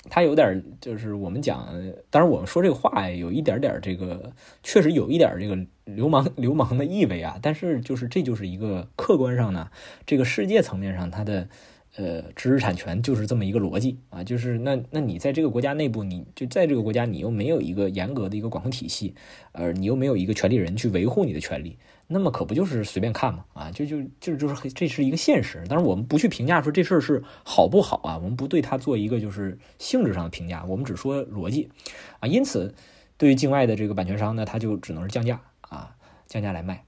[0.08, 1.68] 他有点就是我们讲，
[2.10, 4.32] 当然我们说这个话有一点点这个，
[4.64, 7.38] 确实有一点这个流氓 流氓的意味啊。
[7.40, 9.70] 但是就是这就是一个客观上呢，
[10.04, 11.48] 这个世界层面上它的
[11.94, 19.14] 呃知识产权就是这么一个逻辑啊，就是那那你在这个国家内部，你就在这个国家你又没有一个严格的一个管控体系，
[19.52, 21.78] 呃，你又没有一个权利人去维护你的权利。
[22.12, 23.44] 那么可不就是随便看嘛？
[23.52, 25.64] 啊，就就就就是这是一个现实。
[25.68, 31.70] 但是我们不去评价说这事儿是好不好啊，我们不对它做一个就是性质上的评价，我们只说逻辑
[32.18, 32.26] 啊。
[32.26, 32.74] 因此，
[33.16, 35.94] 对于境外的这个版权商呢，他就只能是降价啊，
[36.26, 36.84] 降价来卖。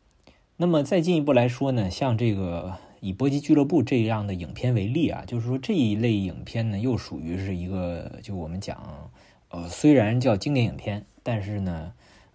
[0.57, 9.09] 那么再进一步来说呢，像这个以《搏击俱乐部》这样的影片为例啊，就是说这一类影片呢，又属于是一个就我们讲，
[9.51, 11.93] 呃，虽然叫经典影片，但是呢，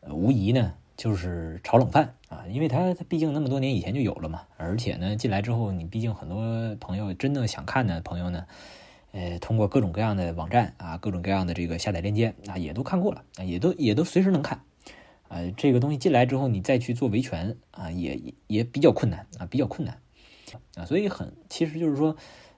[0.09, 0.75] 无疑呢。
[0.97, 8.45] 就是炒冷饭啊，因为它它毕竟那么多年以前就有了嘛，而且呢进来之后，你毕竟很多朋友真的想看的朋友呢，
[9.13, 14.61] 呃，通过各种各样的网站啊，各种各样的这个下载链接啊，也都看过了啊，也都也都随时能看，
[15.29, 20.01] 呃，这个东西进来之后，你再去做维权啊，也也比较困难啊，比较困难
[20.75, 22.17] 啊，所以很其实就是说，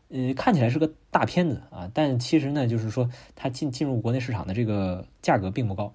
[0.10, 5.94] 呃，看起来是个大片子啊，但其实呢，就是说它进进入国内市场的这个价格并不高。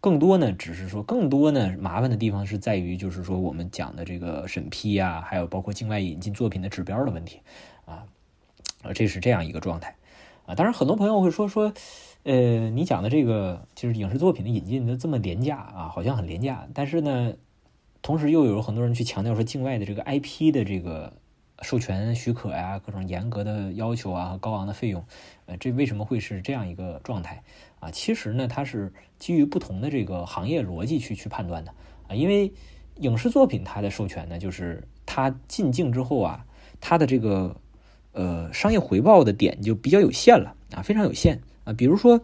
[0.00, 7.40] 更多呢，只是说更多呢，麻烦的地方是在于，就是说我们讲的这个审批啊，还有包括境外引进作品的指标的问题，
[7.84, 8.06] 啊，
[8.94, 9.96] 这是这样一个状态，
[10.46, 11.72] 啊，当然很多朋友会说说，
[12.22, 17.34] 呃，你讲的这个就是影视作品的引进的这么廉价啊，好像很廉价，但是呢，
[18.00, 21.12] 同时又有很多人去强调说境外的这个 IP 的这个
[21.62, 25.04] 授权许可呀，各种严格的要求啊高昂的费用，
[25.46, 27.42] 呃，这为什么会是这样一个状态？
[27.80, 31.72] 啊，其实呢，它是基于不同的这个行业逻辑去去判断的
[32.08, 32.52] 啊，因为
[32.96, 36.44] 影视作品它的授权呢，就是它进境之后啊，
[36.80, 37.54] 它的这个
[38.12, 41.72] 呃商业回报的点就比较有限了啊，非常有限啊。
[41.72, 42.20] 比如说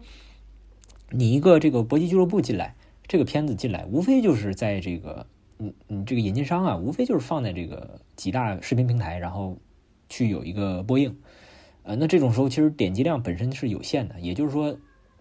[1.11, 2.75] 你一个这个搏击俱乐部进来，
[3.07, 5.27] 这个片子进来，无非就是在这个
[5.59, 9.57] 嗯嗯这个引进商啊，无非就是放在这个几大视频平台，然后
[10.09, 11.17] 去有一个播映，
[11.85, 14.77] 呃，那这种时候其实点击量本身是有限的，也就是说。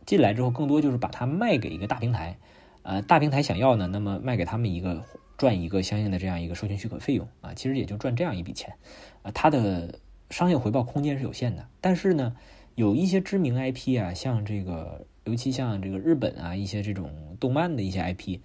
[0.05, 2.37] 进来之后，更多就是把它卖给一个大平台，
[2.83, 5.03] 呃，大平台想要呢，那么卖给他们一个
[5.37, 8.73] 赚一个相应的这样一个授权许可费用啊，其实也就赚这样一笔钱，
[9.21, 9.99] 啊，它的
[10.30, 11.67] 商业回报空间是有限的。
[11.82, 12.36] 但是呢，
[12.75, 17.09] 有一些知名 IP 啊，像这个，尤其像这个日本啊一些这种
[17.39, 18.39] 动漫的一些 IP，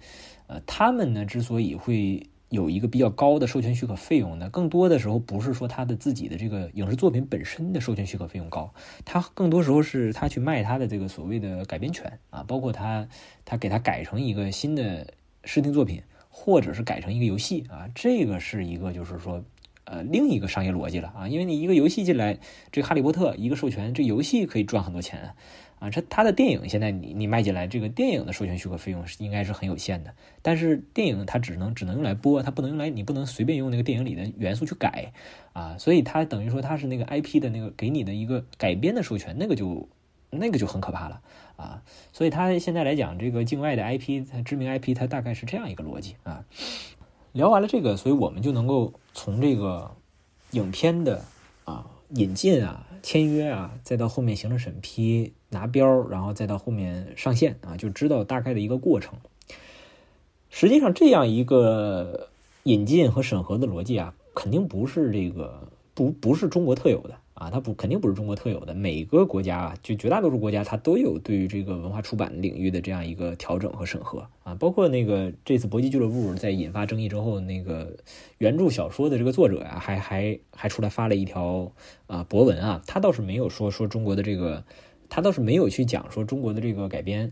[0.47, 2.29] 呃，他们呢之所以会。
[2.49, 8.73] 有一个比较高的授权许可费用呢，更多的时候不是说他的自己的这个影视作品本身的授权许可费用高，
[9.05, 13.07] 他更多时候是他去卖他的这个所谓的改编权啊，包括他
[13.45, 19.43] 他给他改成一个新的视听作品，或者是改成一个游戏啊，这个是一个就是说
[19.83, 22.39] 呃另一个商业逻辑了啊，因为你一个游戏进来，
[22.71, 25.35] 这哈利波特一个授权，这游戏可以赚很多钱
[25.79, 35.13] 啊，这他的电影现在你你卖进来，这个电影的授权许可费用是应该是很有限的，但是电影它只能只能用来播，它不能用来你不能随便用那个电影里的元素去改
[35.53, 39.87] 啊，所以它等于说它是那个 IP 的那个给你的一个改编的授权，那个就
[40.29, 41.21] 那个就很可怕了
[41.55, 46.45] 啊，所以它现在来讲，这个境外的 IP，它知名 IP，它大概是这样一个逻辑啊。
[47.31, 49.95] 聊完了这个，所以我们就能够从这个
[50.51, 51.23] 影片的
[51.63, 59.19] 啊引进啊、签约啊，再到后面行政审批、拿标，然后再到后面上线啊，就知道大概的一个过程。
[60.49, 62.29] 实际上，这样一个
[62.63, 68.73] 引进和审核的逻辑啊，肯定不是这个不不是中国特有的啊，它不肯定不是中国特有的。
[68.73, 74.55] 每个国家啊，就绝大多数国家，它都有对于这个文化出版领域的这样一个调整和审核啊。
[74.55, 77.95] 包括那个这次搏击俱乐部在引发争议之后，那个
[78.39, 81.71] 原著小说的这个作者呀、还还还出来发了一条
[82.07, 84.63] 啊博文啊，他倒是没有说说中国的这个，
[85.09, 87.31] 他倒是没有去讲说中国的这个改编，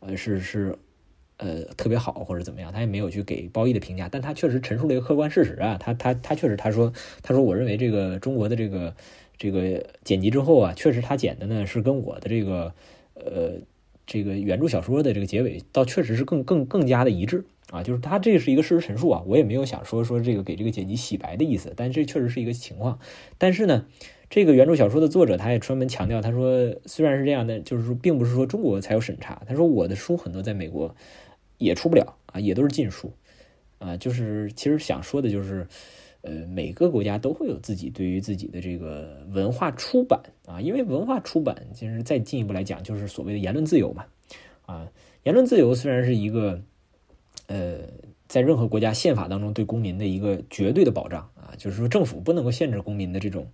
[0.00, 0.78] 呃是是。
[1.40, 8.96] 呃，特别好或者怎么样，他也没有去给褒义的评价，但他确实陈述了一个客观事实啊，他他他确实他说他说我认为这个中国的这个
[9.36, 12.74] 这个剪辑之后啊，确实他剪的呢是跟我的这个
[13.14, 13.52] 呃
[14.04, 22.98] 这个原著小说的这个结尾倒确实是更更更加的一致啊，就是他这是一个事实陈述啊，我也没有想说说这个给这个剪辑洗白的意思，但这确实是一个情况，
[23.38, 23.86] 但是呢。
[24.30, 29.42] 这个原著小说的作者，他也专门强调，他说虽然是这样的，就是说，并不是说中国才有审查。
[29.46, 30.94] 他说我的书很多在美国
[31.56, 33.10] 也出不了啊，也都是禁书
[33.78, 33.96] 啊。
[33.96, 35.66] 就是其实想说的就是，
[36.20, 44.04] 呃，每个国家都会有自己对于自己的这个文化出版啊，因为文化出版其实再进一步来讲，就是所谓的言论自由嘛
[44.66, 44.92] 啊。
[45.22, 46.60] 言论自由虽然是一个
[47.46, 47.78] 呃，
[48.26, 53.46] 在任何国家宪法当中对公民的一个绝对的保障啊，就是说政府不能够限制公民的这种。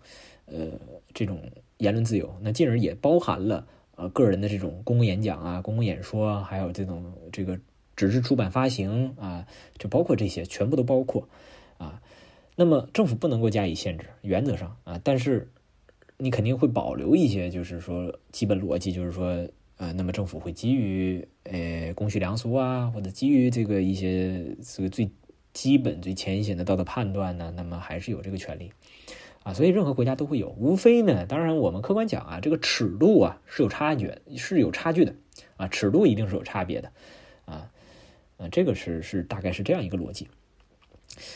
[0.47, 0.79] 呃，
[1.13, 1.41] 这种
[1.79, 3.67] 言论自由，那进而也包含了
[3.97, 7.59] 呃个人的这种公共演讲啊、公共演说，还有这种这个
[7.97, 9.47] 纸质出版发行啊，
[9.79, 11.29] 就包括这些，全部都包括
[11.79, 12.03] 啊。
[12.57, 15.51] 那么政府不能够加以限制，原则上啊，但是
[16.19, 25.11] 你肯定会保留一些，就是说基本逻辑，就是说呃，那么政府会基于呃公序良俗啊，或者基于这个一些这个最
[25.53, 28.71] 基本、最浅显的道德判断呢，那么还是有这个权利。
[29.45, 35.15] 啊，所以任何国家都会有，无非呢，当然我们客观讲啊，这个尺度啊是有差距，是有差距的，
[35.57, 36.91] 啊，尺度一定是有差别的，
[37.45, 37.71] 啊，
[38.39, 40.27] 啊，这个是是大概是这样一个逻辑，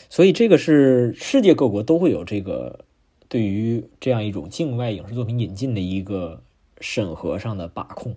[0.09, 2.83] 所以这个是世界各国都会有这个
[3.29, 6.41] 对于这样一种境外影视作品引进的一个
[6.81, 8.15] 审核上的把控，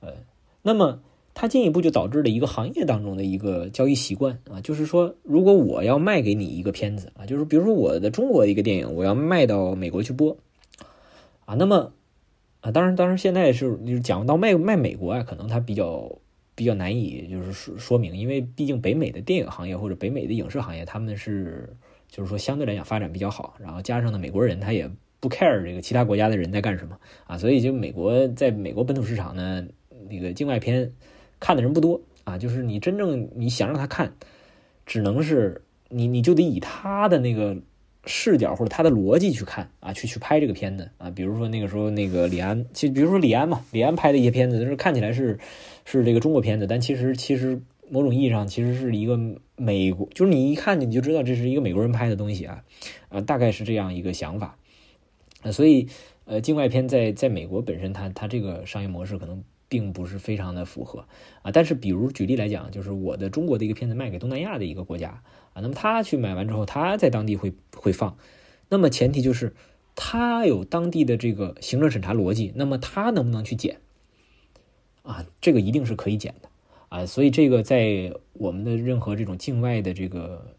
[0.00, 0.14] 呃，
[0.62, 1.02] 那么。
[1.36, 10.36] 它进一步就导致了一个行业当中的一个交易习惯啊，就是说，如果我要卖给你一个片子啊，就是比如说我的中国的一个电影，我要卖到美国去播
[11.44, 11.92] 啊，那么
[12.60, 16.08] 啊，当然，当然现在是就是讲到卖卖美国啊，可能它比较
[16.54, 21.68] 比较难以就是说说明，因为毕竟北美的电影行业或者北美的影视行业，他们是
[22.08, 29.66] 就是说相对来讲发展比较好，然后加上呢，美国人他也不 care 这个其他国家的人在干什么啊，所以就美国在美国本土市场呢，
[30.08, 30.92] 那个境外片。
[31.44, 34.14] 看的人不多啊，就是你真正你想让他看，
[34.86, 37.54] 只能是你你就得以他的那个
[38.06, 41.10] 视角或者他的逻辑去看啊，去去拍这个片子啊。
[41.10, 45.38] 比如说那个时候那个李安，其实比如说李安嘛，李安拍的一些片子，就是看起来是
[45.84, 49.20] 是这个中国片子，但其实其实某种意义上其实是一个
[49.56, 52.64] 美国，就是你一看你就知道这是一个美国人拍的东西啊，
[53.10, 54.56] 啊，大概是这样一个想法。
[55.52, 55.88] 所以
[56.24, 59.44] 呃，境外片在在美国本身，它它这个商业模式可能。
[59.74, 61.04] 并不是非常的符合
[61.42, 65.20] 啊，但是比如举例来讲，就是我的中国的一个片子卖给东南亚的一个国家
[65.52, 68.16] 啊，那么他去买完之后，他在当地会会放，
[68.68, 69.52] 那么前提就是
[69.96, 73.80] 他有当地的这个行政审查逻辑，那么他能不能去剪
[75.02, 75.26] 啊？
[75.40, 76.48] 这个一定是可以剪的
[76.88, 80.54] 啊，所以这个在我们的任何这种境外的这个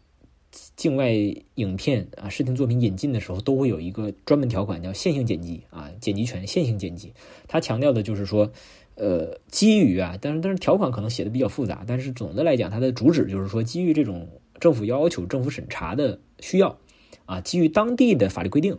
[0.76, 1.10] 境外
[1.54, 7.14] 影片啊视听作品引进的时候，都会有一个专门条款叫线性剪辑啊，剪辑权线性剪辑，
[7.48, 8.52] 它强调的就是说。
[8.96, 14.26] 呃，基于啊，但是但是条款可能写的比较复杂，但是总的来讲，它的主旨就是说，基于这种
[14.58, 16.78] 政府要求、政府审查的需要，
[17.26, 18.78] 啊，基于当地的法律规定，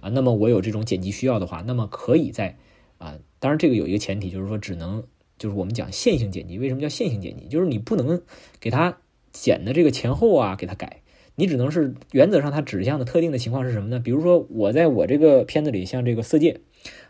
[0.00, 2.58] 啊，那么我有这种剪辑需要的话，那么可以在
[2.98, 5.02] 啊，当然这个有一个前提，就是说只能
[5.38, 7.46] 就是我们讲线性剪辑，为什么叫线性剪辑？
[7.48, 8.20] 就是你不能
[8.60, 8.98] 给它
[9.32, 11.00] 剪的这个前后啊，给它改，
[11.36, 13.98] 你只能是原则上它指向的特定的情况是什么呢？
[13.98, 16.60] 比如说我在我这个片子里，像这个色戒。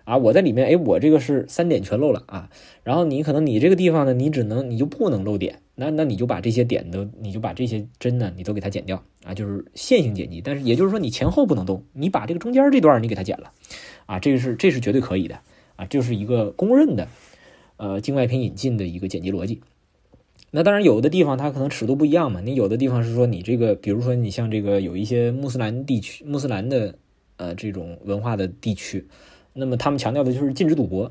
[0.05, 2.51] 啊，我在里面，哎，我这个是三点全漏了啊，
[2.83, 10.41] 然后你可能你这个地方呢，你只能你就不能漏点那那你就把这些点都，你就把这些针呢，你都给它剪掉啊，就是线性剪辑。
[10.41, 13.51] 但是也就是说，你前后不能动，你把这个中间这段你给它剪了
[14.07, 15.41] 啊，这个是这是绝对可以的
[15.77, 17.09] 啊，就是一个公认的
[17.77, 19.61] 呃境外片引进的一个剪辑逻辑。
[20.51, 22.41] 那当然，有的地方它可能尺度不一样嘛。
[22.41, 26.95] 你有的地方是说你这个，比如说你像这个有一些穆斯兰地区、穆斯兰的
[27.39, 29.09] 呃这种文化的地区，
[29.55, 31.11] 那么他们强调的就是禁止赌博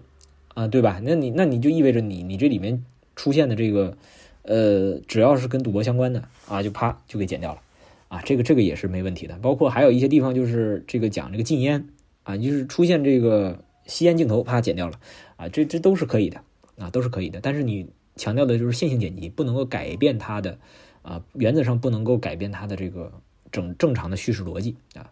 [0.54, 1.02] 啊，对吧？
[1.04, 2.86] 那你那你就意味着你你这里面
[3.16, 3.98] 出现的这个
[4.44, 7.62] 呃，只要是跟赌博相关的啊，就啪就给剪掉了
[8.10, 8.22] 啊。
[8.24, 9.36] 这个这个也是没问题的。
[9.40, 11.88] 包括还有一些地方就是这个讲这个禁烟
[12.24, 15.00] 啊，就是出现这个吸烟镜头，啪剪掉了
[15.38, 16.42] 啊，这这都是可以的
[16.78, 17.40] 啊，都是可以的。
[17.42, 17.88] 但是你。
[18.16, 20.60] 强调的就是线性剪辑，不能够改变它的
[21.02, 23.12] 啊，原则上不能够改变它的这个
[23.52, 25.10] 正正常的叙事逻辑啊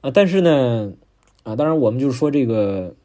[0.00, 0.94] 啊，但是呢
[1.44, 2.96] 啊，当然我们就是说这个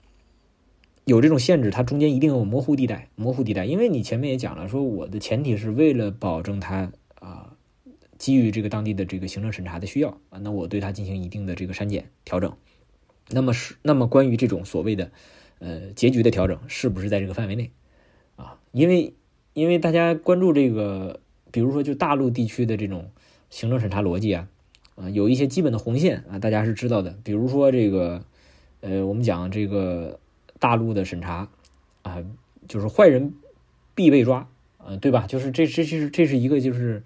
[1.06, 7.54] 有这种限制，它中间一定有模糊地带，模糊地带，因为你前面也讲了，说我的前提是为了保证它啊，
[8.18, 12.54] 基于这个当地的这个行政审查的需要啊，那我对它进行一定的这个删减调整，
[13.30, 15.12] 那么是那么关于这种所谓的
[15.60, 17.72] 呃结局的调整，是不是在这个范围内
[18.36, 18.60] 啊？
[18.72, 19.14] 因为，
[19.54, 21.20] 因为大家关注这个，
[21.52, 23.10] 比如说就大陆地区的这种
[23.50, 24.48] 行政审查逻辑啊，
[24.96, 27.18] 啊，有一些基本的红线啊，大家是知道的。
[27.24, 28.24] 比如说这个，
[28.82, 30.20] 呃，我们讲这个
[30.60, 31.50] 大陆的审查
[32.02, 32.24] 啊，
[32.68, 33.34] 就是坏人
[33.96, 35.26] 必被抓啊，对吧？
[35.28, 37.04] 就是这这这是这是一个就是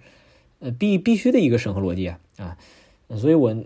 [0.60, 2.56] 呃必必须的一个审核逻辑啊啊，
[3.16, 3.56] 所以我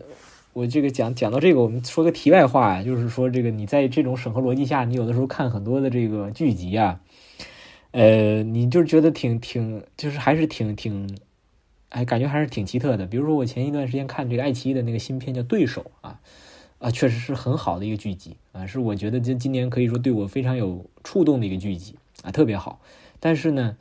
[0.53, 7.01] 我这个讲讲到这个，我们说个题外话啊，就是说这个你在这种审核逻辑下，你有的时候看很多的这个剧集啊。
[7.91, 11.19] 呃，你就觉得挺挺，就是还是挺挺，
[11.89, 13.07] 哎，感觉还是挺奇特的。
[13.07, 16.21] 比如说，我前一段时间看这个爱奇艺的那个新片叫《对手》啊，
[16.79, 22.81] 啊，确实是很好的一个剧集啊，是我觉得今今年可以说对我非常有触动的一个剧集啊，特别好。
[23.21, 23.77] 但是呢，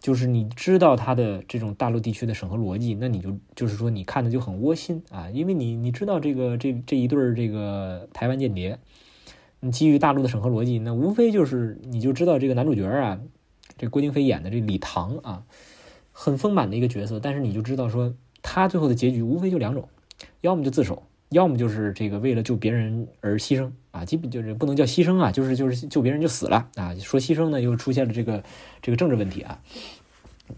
[0.00, 8.78] 就是你知道它的这种大陆地区的审核逻辑，那你就就是说你看的就很窝心啊，因为你你知道这个这这一对儿这个台湾间谍，
[9.60, 13.20] 你基于大陆的审核逻辑，那无非就是你就知道这个男主角啊。
[13.78, 15.44] 这郭京飞演的这李唐啊，
[16.12, 19.88] 很丰满的一个角色，但是你就知道说他最后的结局无非就两种，
[20.42, 21.02] 要么就自首，
[21.32, 26.94] 要么就是这个为了救别人而牺牲啊，基本就是不能叫牺牲啊，就是就是救别人就死了啊。
[26.96, 28.44] 说牺牲呢，又出现了这个
[28.80, 29.60] 这个政治问题啊，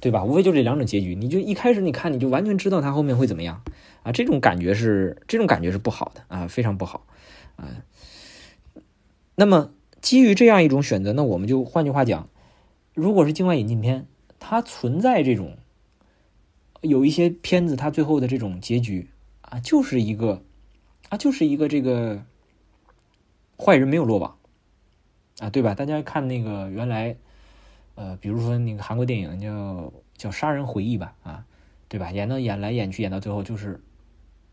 [0.00, 0.24] 对吧？
[0.24, 3.62] 无非就这两种结局，你就一开始你看你就完全知道他后面会怎么样
[4.02, 7.06] 啊，这种感觉是这种感觉是不好的啊，非常不好
[7.56, 7.68] 啊。
[9.36, 12.28] 那么基于这样一种选择，那我们就换句话讲。
[12.94, 14.06] 如果是境外引进片，
[14.38, 15.56] 它存在这种
[16.80, 19.08] 有一些片子，它最后的这种结局
[19.40, 20.44] 啊，就是一个
[21.14, 22.20] 他，就是一个这个
[23.56, 24.36] 坏人没有落网
[25.38, 25.74] 啊，对吧？
[25.74, 27.16] 大家看那个原来
[27.94, 31.46] 呃，比如说那个韩国电影叫叫《杀人回忆》吧，啊，
[31.88, 32.10] 对吧？
[32.10, 33.80] 演到演来演去，演到最后就是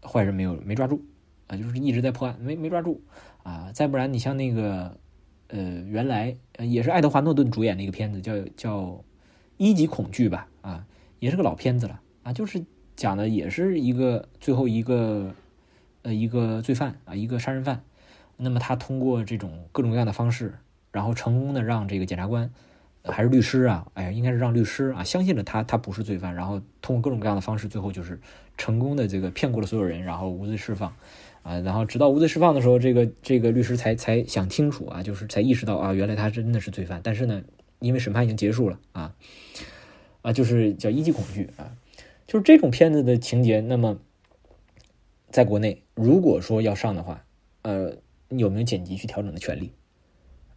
[0.03, 1.03] 坏人没有没抓住
[1.47, 3.01] 啊，就是一直在破案，没没抓住
[3.41, 3.71] 啊。
[3.73, 4.95] 再不然，你像那个。
[5.53, 5.59] 呃，
[5.89, 8.79] 原来也是爱德华诺顿主演的一个片子，叫叫
[9.57, 10.85] 《一级恐惧》吧，啊，
[11.19, 12.63] 也是个老片子了啊，就是
[12.95, 15.35] 讲的也是一个最后一个
[16.03, 17.83] 呃一个罪犯啊，一个杀人犯，
[18.37, 20.55] 那么他通过这种各种各样的方式，
[20.91, 22.51] 然后成功的让这个检察官
[23.03, 28.19] 还是律师啊，哎呀，应该是让律师啊相信了他，他不是罪犯，然后通过各种各样的方式，最后就是
[28.57, 30.93] 成功的这个骗过了所有人，然后无罪释放。
[31.43, 37.01] 啊，然后直到无罪释放的时候，这个这个律师才才想清楚啊，就是才意识到啊，原来他真的是罪犯。
[37.03, 37.41] 但是呢，
[37.79, 39.15] 因为审判已经结束了啊，
[40.21, 41.73] 啊，就是叫一级恐惧啊，
[42.27, 43.59] 就是这种片子的情节。
[43.59, 43.97] 那么，
[45.31, 47.25] 在国内如果说要上的话，
[47.61, 47.93] 呃，
[48.29, 49.71] 你有没有剪辑去调整的权利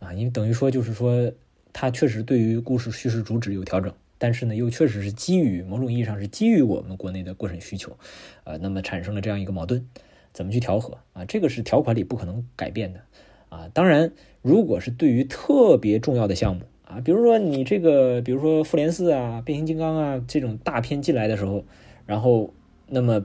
[0.01, 0.12] 啊？
[0.12, 1.33] 因为等于说就是说，
[1.72, 7.97] 他确实对于故事叙事主旨有调整，但是呢，又确实是基于某种意义上是基于我们国内的过审需求，
[8.45, 9.89] 呃，那么产生了这样一个矛盾。
[10.33, 11.25] 怎么去调和啊？
[11.25, 13.01] 这个是条款里不可能改变的
[13.49, 13.70] 啊。
[13.72, 14.12] 当然，
[14.43, 21.64] 如果是对于特别重要的项目啊，比如说你这个，比如说《复联四》啊、《变形金刚》啊这种大片进来的时候，
[22.05, 22.53] 然后
[22.89, 23.25] 那么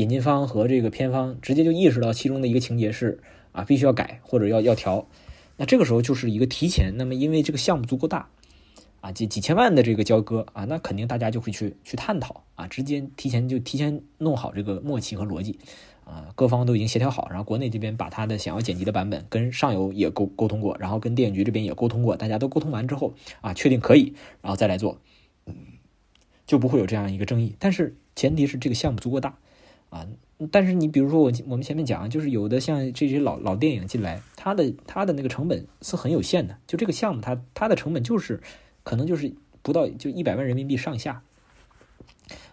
[0.00, 3.20] 引进方和这个片方直接就意识到其中的一个情节是
[3.52, 5.06] 啊必须要改或者要要调，
[5.56, 6.94] 那这个时候就是一个提前。
[6.96, 8.28] 那么因为这个项目足够大
[9.00, 15.58] 啊，几几千万的这个交割啊，那肯定大家就会去去探讨啊，直接提前就提前弄好这个默契和逻辑。
[16.02, 24.98] 啊，各方都已经协调好，然后国内这边把他的想要剪辑的版本跟上游也沟沟通过，然后跟电影局这边也沟通过，大家都沟通完之后啊，确定可以，然后再来做，
[26.48, 27.54] 就不会有这样一个争议。
[27.60, 29.38] 但是前提是这个项目足够大
[29.90, 30.08] 啊。
[30.50, 38.40] 但是你比如说我我们前面讲，就是有的像这些老老电影进来，它的它的那个成本是很有限的，就这个项目它它的成本就是
[38.82, 41.22] 可能就是不到就一百万人民币上下。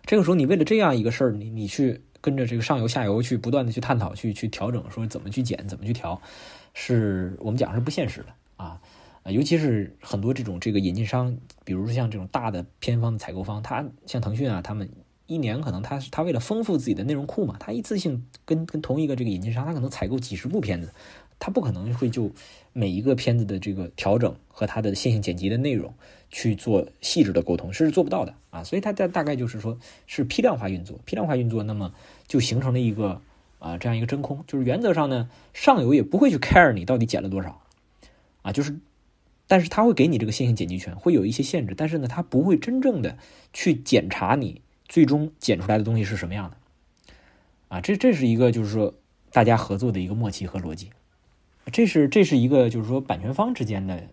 [0.06, 6.22] 这个时候，你为了这样一个事儿，你你去跟着这个上游下游去不断的去探讨、去去调整，说怎么去减、怎么去调，
[6.74, 8.28] 是我们讲是不现实的
[8.58, 8.82] 啊。
[9.24, 14.90] 啊，尤其是很多这种这个引进商，比如说像这种大的偏方的采购方，他像腾讯啊，他们
[15.28, 20.92] 一年可能他是他为了丰富自己的内容库嘛，他一次性跟跟同一个这个引进商，他可能采购几十部片子，
[21.38, 22.32] 他不可能会就
[22.74, 25.94] 每一个片子的这个调整和他的线性剪辑的内容
[26.30, 28.64] 去做细致的沟通，是做不到的啊。
[28.64, 31.94] 所以他大大概就是说是批量化运作，批量化运作，那么
[32.28, 33.22] 就形成了一个
[33.60, 37.62] 啊这样一个真空，就是原则上呢，上游也不会去 care 你到底剪了多少
[38.42, 38.80] 啊，就是。
[39.50, 43.18] 但是它会给你这个线性剪辑权，会有一些限制，但是呢，它不会真正的
[43.54, 46.58] 去检查你最终剪出来的东西是什么样的，
[47.68, 48.94] 啊，这这是一个就是说
[49.32, 50.90] 大家合作的一个默契和逻辑，
[51.72, 54.04] 这是这是一个就是说版权方之间的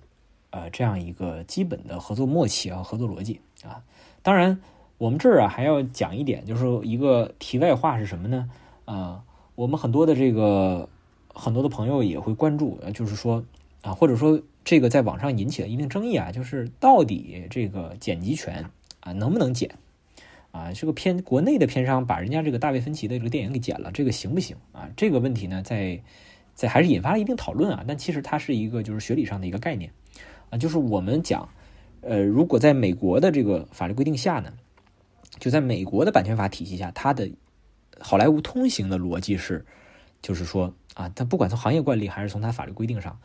[0.50, 3.82] 呃这样一个基本的合作默契啊合作逻辑啊。
[4.22, 4.60] 当然，
[4.98, 8.50] 我们这儿啊还要讲一点，就是说一个题外话是什么呢？
[8.84, 10.88] 啊，我们很多的这个
[11.28, 13.44] 很多的朋友也会关注，就是说
[13.82, 14.42] 啊，或者说。
[14.66, 18.70] 这个在网上引起了一定争议啊，就是到底这个剪辑权
[19.00, 19.76] 啊能不能剪
[20.54, 20.72] 啊？
[20.72, 24.88] 这个片国内的片商把人家这个大卫芬奇的这个电影给剪了，这个行不行啊？
[24.96, 26.00] 这个问题呢，在
[26.54, 27.84] 在还是引发了一定讨论啊。
[27.86, 29.90] 但其实它是一个就是学理上的一个概念
[30.50, 31.48] 啊，就是我们讲，
[32.02, 34.54] 呃，如果在美国的这个法律规定下呢，
[35.40, 37.28] 就在美国的版权法体系下，它的
[37.98, 39.66] 好莱坞通行的逻辑是，
[40.22, 43.18] 就是说啊，它不管从行业惯例还是从它法律规定上。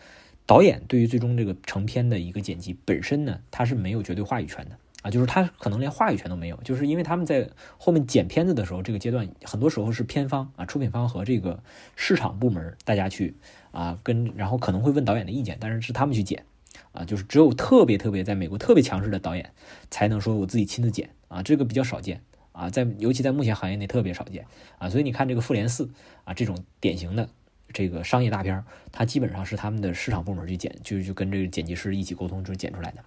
[0.46, 11.64] 导演对于最终这个成片的一个剪辑本身呢，他是没有绝对话语权的啊，就是他可能连话语权都没有，就是因为他们在后面剪片子的时候，这个阶段很多时候是片方啊、出品方和这个
[11.96, 13.36] 市场部门大家去
[13.72, 16.44] 啊跟，然后可能会问导演的意见，但是是他们去剪
[16.92, 19.52] 啊，就是只有特别特别在美国特别强势的导演
[19.90, 22.22] 才能说我自己亲自剪啊，这个比较少见
[22.52, 24.46] 啊，在尤其在目前行业内特别少见
[24.80, 25.90] 啊，所以你看这个复联四
[26.26, 27.30] 啊这种典型的。
[27.72, 33.04] 这个商业大片儿它基本上是他们的市场部门去剪，就就跟这个剪辑师一起沟通就剪出来的，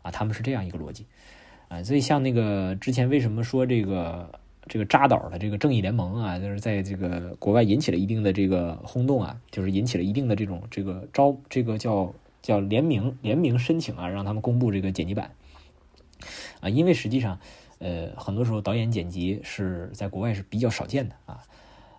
[0.00, 1.04] 啊，他们是这样一个逻辑，
[1.68, 4.30] 啊，所以像那个之前为什么说这个
[4.66, 15.30] 这个扎导的这个正义联盟啊，就是在这个国外引起了一定的这个轰动啊，就是引起了一定的这种这个招这个叫叫联名联名申请啊，让他们公布这个剪辑版，
[16.60, 17.38] 啊，因为实际上
[17.78, 21.42] 呃很多时候导演剪辑是在国外是比较少见的啊，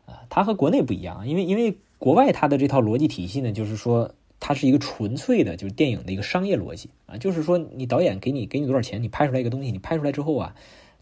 [0.05, 1.77] 啊，它和国内不一样，因为因为。
[1.99, 10.55] 国外它的这套逻辑体系呢，就是说它是一个纯粹的，就是电影的一个商业逻辑啊，就是说你导演给你给你多少钱，你拍出来一个东西，你拍出来之后啊，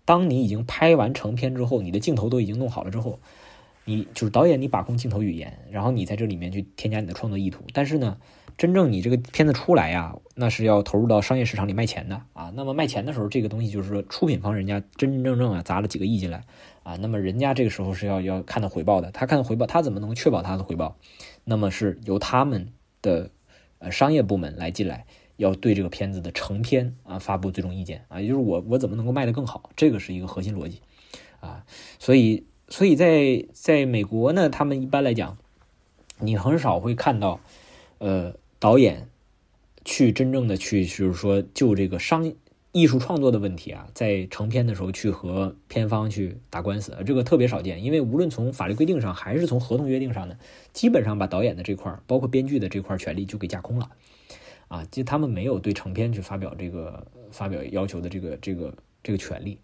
[0.05, 3.19] 当你已经拍完成片之后，你的镜头都已经弄好了之后，
[3.83, 8.17] 你就是导演你把控镜头语言，然后你在这里面去添加你的创作意图，但是呢，
[8.57, 16.43] 真正你这个片子出来呀，那是要投入到商业市场里卖钱的啊，那么卖钱的时候，这个东西就是说出品方人家真真正正啊砸了几个亿进来。
[16.83, 20.95] 啊，那么人家这个时候是要要看到回报的，他看到回报，他怎么能确保他的回报？
[21.43, 22.67] 那么是由他们
[23.05, 23.29] 的
[23.77, 25.05] 呃商业部门来进来，
[25.37, 29.69] 要对这个片子的成片啊发布最终意见啊，也就是我我怎么能够卖得更好？
[29.75, 30.81] 这个是一个核心逻辑
[31.39, 31.63] 啊，
[31.99, 35.37] 所以所以在在美国呢，他们一般来讲，
[36.19, 37.39] 你很少会看到
[37.99, 39.07] 呃导演
[39.85, 42.33] 去真正的去就是说就这个商。
[42.75, 47.81] 艺术创作的问题啊，在成片的时候去和片方去打官司，这个特别少见。
[47.81, 50.35] 因为无论从法律规定上，还是从合同约定上呢，
[50.73, 53.91] 基本上把导演的这块包括编剧的这块权利就给架空了，
[54.67, 59.57] 啊，就他们没有对成片去发表这个发表要求的这个这个这个权利，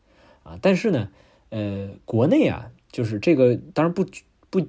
[0.43, 1.09] 啊，但是呢，
[1.49, 4.05] 呃，国内啊，就是这个当然不
[4.49, 4.65] 不，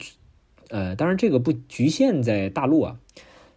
[0.68, 2.99] 呃，当然这个不局限在大陆啊。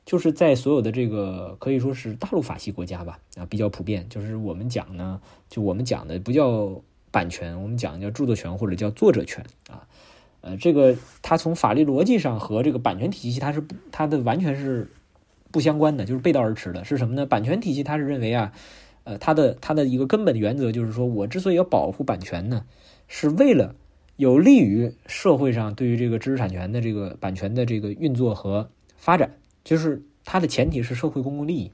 [0.06, 4.06] 就是在所有的这个可以说是大陆法系国家吧，啊，比较普遍。
[4.08, 6.80] 就是我们讲呢，就我们讲的不叫
[7.10, 9.88] 版权，我们讲叫著作权或者叫作者权啊。
[10.42, 14.92] 呃，这个它从法律逻辑上和这个版权体系它是它的完全是
[15.52, 16.86] 不相关的，就是背道而驰的。
[16.86, 17.26] 是什么呢？
[17.26, 18.54] 版权体系它是认为啊，
[19.06, 22.64] 呃，它的它的一个根本原则就是说我之所以要保护版权呢，
[23.08, 23.74] 是为了
[24.18, 29.32] 有利于社会上对于这个知识产权的这个版权的这个运作和发展。
[29.66, 31.72] 就是它的前提是社会公共利益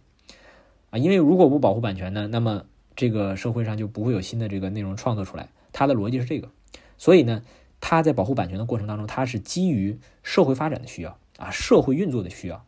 [0.89, 2.65] 啊，因为如果不保护版权呢，那么
[2.95, 5.49] 这个社会上就不会有新的这个内容创作出来。
[5.73, 6.49] 它的逻辑是这个，
[6.97, 7.43] 所以呢，
[7.79, 12.65] 它在保护版权的过程当中，它是基于社会发展的需要啊，社会运作的需要。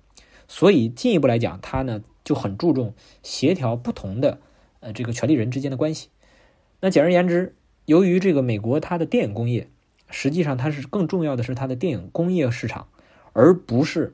[0.48, 2.94] 所以进一步来讲，它呢就很注重
[3.24, 4.40] 协调不同的
[4.82, 6.10] 呃这个权利人之间的关系。
[6.82, 7.56] 那简而言之，
[7.86, 9.70] 由于这个美国它的电影工业，
[10.10, 12.88] 实际上它是更重要的是它的电影工业市场，
[13.32, 14.14] 而不是。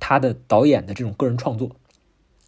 [0.00, 1.76] 他的导演的这种个人创作，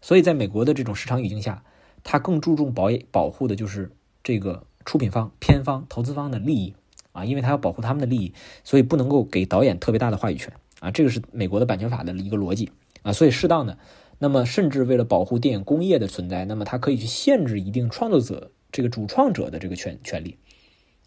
[0.00, 1.62] 所以在美国的这种市场语境下，
[2.04, 3.90] 他更注重保保护的就是
[4.22, 6.74] 这个出品方、片方、投资方的利益。
[7.12, 10.52] 啊，因为他要保护他们的利益，所以不能够给导演特别大的话语权。
[10.80, 12.70] 啊，这个是美国的版权法的一个逻辑。
[13.00, 13.78] 啊，所以适当的，
[14.18, 20.36] 那么甚至为了保护电影工业的存在，那么它可以去限制一定创作者这个主创者的这个权权利。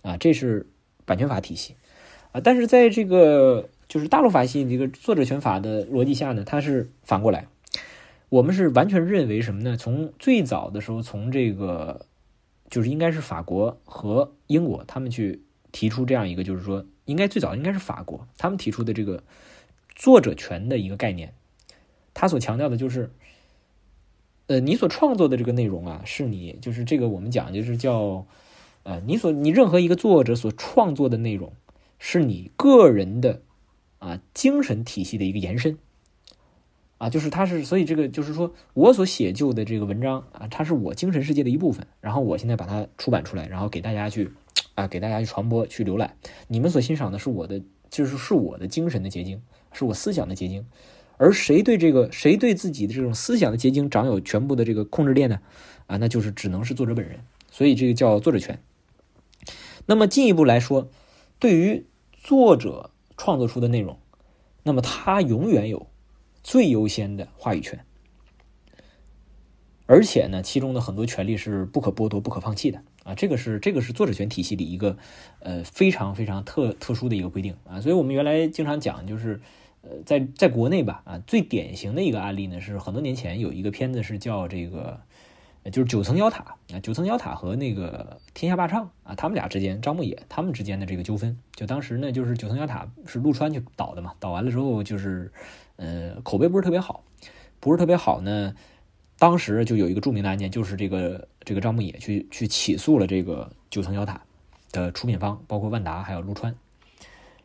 [0.02, 0.68] 啊，这是
[1.06, 1.76] 版权法体系。
[2.32, 7.48] 啊，但是在这个就是大陆法系这个作者权法的逻辑下呢，它是反过来。
[8.30, 9.76] 我们是完全认为什么呢？
[9.76, 12.06] 从最早的时候，从这个
[12.70, 19.24] 就是应该是法国和英国他们去提出这样一个，就是说应该最早应该是法国他们提出的这个
[19.96, 21.34] 作者权的一个概念。
[22.14, 23.10] 他所强调的就是，
[24.46, 28.28] 呃，你所创作的这个内容啊，是你就是这个我们讲就是叫，
[28.84, 31.54] 呃，你所你任何一个作者所创作的内容，
[31.98, 33.42] 是你个人的
[34.00, 35.78] 啊精神体系的一个延伸。
[36.98, 41.88] 啊，就是它是，所以这个就是说我所写就的这个文章啊，它是我精神世界的一部分。
[42.02, 44.34] 然后我现在把它出版出来，然后给大家去
[44.76, 46.18] 啊，给大家去传播、去浏览。
[46.50, 49.42] 你们所欣赏的是我的，就是是我的精神的结晶，
[49.72, 50.66] 是我思想的结晶。
[51.16, 55.40] 而谁对这个，谁对自己的这种思想的结晶掌有全部的这个控制链呢？
[55.88, 57.22] 啊，那就是只能是作者本人。
[57.50, 58.60] 所以这个叫作者权。
[59.86, 60.90] 那么进一步来说，
[61.40, 64.00] 对于作者创作出的内容，
[64.64, 65.86] 那么他永远有。
[66.42, 67.86] 最优先的话语权，
[69.86, 73.14] 而且呢，其中的很多权利是不可剥夺、不可放弃的啊！
[73.14, 74.98] 这个是这个是作者权体系里一个
[75.42, 77.82] 呃非常非常特特殊的一个规定啊！
[77.82, 79.42] 所以我们原来经常讲，就是
[79.82, 85.02] 呃在在国内吧啊，最典型的一个案例呢是很多年前有一个片子是叫这个
[85.66, 86.44] 就是九层妖塔
[86.74, 95.32] 啊，九层妖塔和那个天下霸唱啊，他们俩之间张牧野他们之间的这个纠纷，就当时呢就是九层妖塔是陆川去导的嘛，导完了之后就是。
[95.82, 97.06] 呃，口碑不是特别好，
[97.62, 98.54] 不是特别好呢。
[99.18, 104.22] 当时就有一个著名的案件，就是这个这个张牧野去去起诉了这个九层妖塔
[104.74, 106.54] 的出品方，包括万达还有陆川。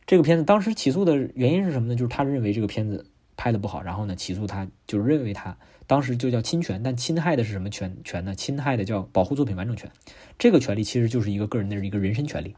[0.05, 1.95] 这个片子当时起诉的原因是什么呢？
[1.95, 3.07] 就是他认为这个片子
[3.37, 5.57] 拍的不好，然后呢起诉他，就认为他
[5.87, 8.35] 当时就叫侵权，但侵害的是什么权权呢？
[8.35, 9.91] 侵害的叫保护作品完整权。
[10.39, 12.57] 这个权利其实就是一个个人的一个人身权利，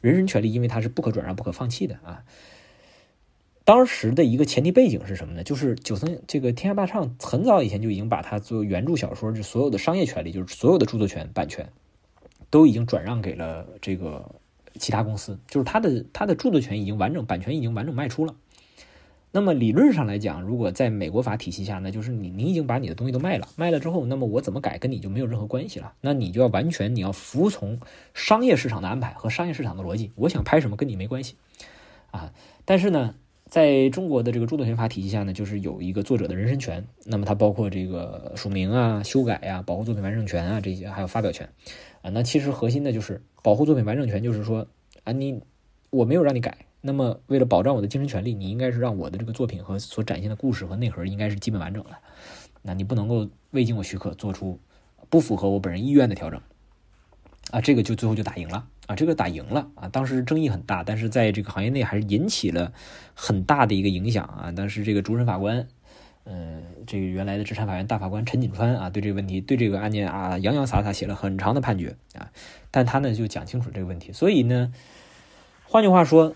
[0.00, 2.24] 人身权利因为它是不可转让、不可放弃的啊。
[3.64, 5.44] 当时的一个前提背景是什么呢？
[5.44, 11.68] 就是九层这个天下霸唱很早以前就已经把它做原著小说，就所有的商业权利，就是所有的著作权版权，
[12.50, 14.34] 都已经转让给了这个
[14.80, 18.34] 其他公司，就是他的他的著作权已经完整，版权已经完整卖出了。
[19.32, 25.92] 那么理论上来讲，如果在美国法体系下，那就是你你已经把你的东西都卖了，卖了之后，那么我怎么改跟你就没有任何关系了。
[26.00, 27.80] 那你就要完全你要服从
[28.14, 31.34] 商业市场的安排和商业市场的逻辑，我想拍什么跟你没关系
[32.10, 32.32] 啊。
[32.64, 33.14] 但是呢。
[33.48, 41.46] 在中国的这个著作权法体系下呢，就是有一个作者的人身权，那么它包括这个署名啊、修改呀、保护作品完整权啊这些，还有发表权
[42.00, 42.08] 啊。
[42.08, 44.66] 那其实核心的就是保护作品完整权，就是说
[45.04, 45.38] 啊，你
[45.90, 51.90] 我没有让你改，那么为了保障我的精神权利，你应该是让我的这个作品和所展现的故事和内核应该是基本完整的，
[52.60, 54.60] 那你不能够未经我许可做出
[55.08, 56.38] 不符合我本人意愿的调整
[57.50, 58.68] 啊，这个就最后就打赢了。
[58.88, 59.88] 啊，这个打赢了啊！
[59.88, 62.72] 当时争议很大，但是在这个行业内还是引起了
[63.14, 64.50] 很大的一个影响啊。
[64.50, 65.68] 当时这个主审法官，
[66.24, 72.32] 嗯，这个原来的资产法院大法官陈锦川啊，对这个问题，对这个案件啊，洋洋洒洒写了很长的判决啊。
[72.72, 74.72] 但他呢就讲清楚这个问题，所以呢，
[75.62, 76.34] 换句话说，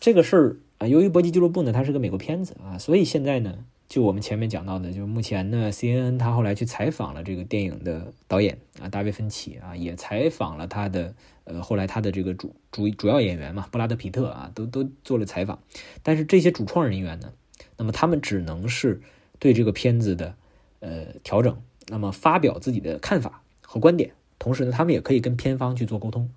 [0.00, 3.64] 这个事儿啊，由于《搏击俱乐部》呢，它是个美国片子啊，所以现在呢。
[3.88, 11.14] 就我们前面讲到的，就目前呢，CNN 他后来去采访了这个电影的导演啊，大卫芬奇啊，也采访了他的
[11.44, 15.58] 呃，后来他的这个主主主要演员嘛，布拉德皮特啊，都都做了采访。
[16.02, 17.34] 但是这些主创人员呢，
[17.76, 19.02] 那么他们只能是
[19.38, 20.34] 对这个片子的
[20.80, 21.54] 呃调整，
[21.88, 26.30] 那么发表自己的看法和观点，同时呢，他们也可以跟片方去做沟通。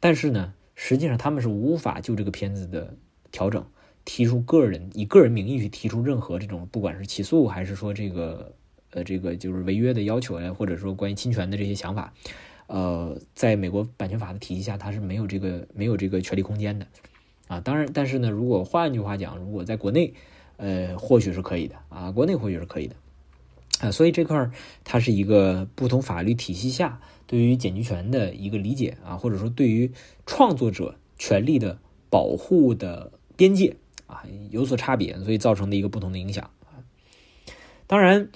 [0.00, 2.94] 但是呢，实际上他们是无法就这个片子的
[3.32, 3.66] 调整。
[4.04, 8.54] 提出个人以个人名义去提出任何这种不管是起诉还是说这个
[8.90, 12.14] 呃这个就是违约的要求呀，或者说关于侵权的这些想法，
[12.68, 16.86] 呃，在美国版权法的体系下，它是没有这个没有这个权利空间的
[17.48, 17.60] 啊。
[17.60, 20.14] 当然，但是呢，如果换句话讲，如果在国内，
[20.56, 22.96] 呃，或许是可以的啊，国内或许是可以的
[23.80, 23.90] 啊。
[23.90, 24.52] 所以这块儿
[24.84, 26.98] 它是一个不同法律体系下
[27.28, 29.92] 对于剪辑权的一个理解啊，或者说对于
[30.26, 31.78] 创作者权利的
[32.10, 33.76] 保护的边界。
[34.08, 36.80] 啊，有所差别，所以造成的一个不同的影响啊。
[37.86, 38.30] 当然，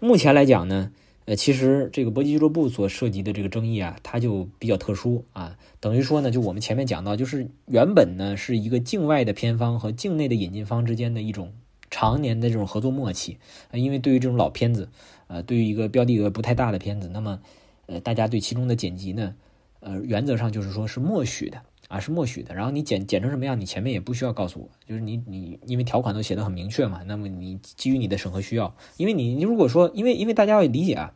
[0.00, 0.90] 目前来讲呢，
[1.26, 5.58] 呃，其实这个搏击俱乐部所涉及的这个争议啊，它就比较特殊啊。
[5.80, 11.52] 等于说呢，就我们前面讲到，就是原本呢是一个境外的片方和境内的引进方之间的一种
[11.90, 13.36] 常年的这种合作默契，
[13.74, 14.88] 因为对于这种老片子，
[15.26, 17.40] 呃，对于一个标的额不太大的片子，那么
[17.88, 19.34] 呃，大家对其中的剪辑呢，
[19.80, 22.54] 呃，原则上就是说是默许的啊，是默许的。
[22.54, 31.14] 然后你剪剪成什么样，你前面也不需要告诉我，就是你你因为条款都写的很明确嘛，那么你基于你的审核需要，因为你你如果说因为因为大家要理解啊，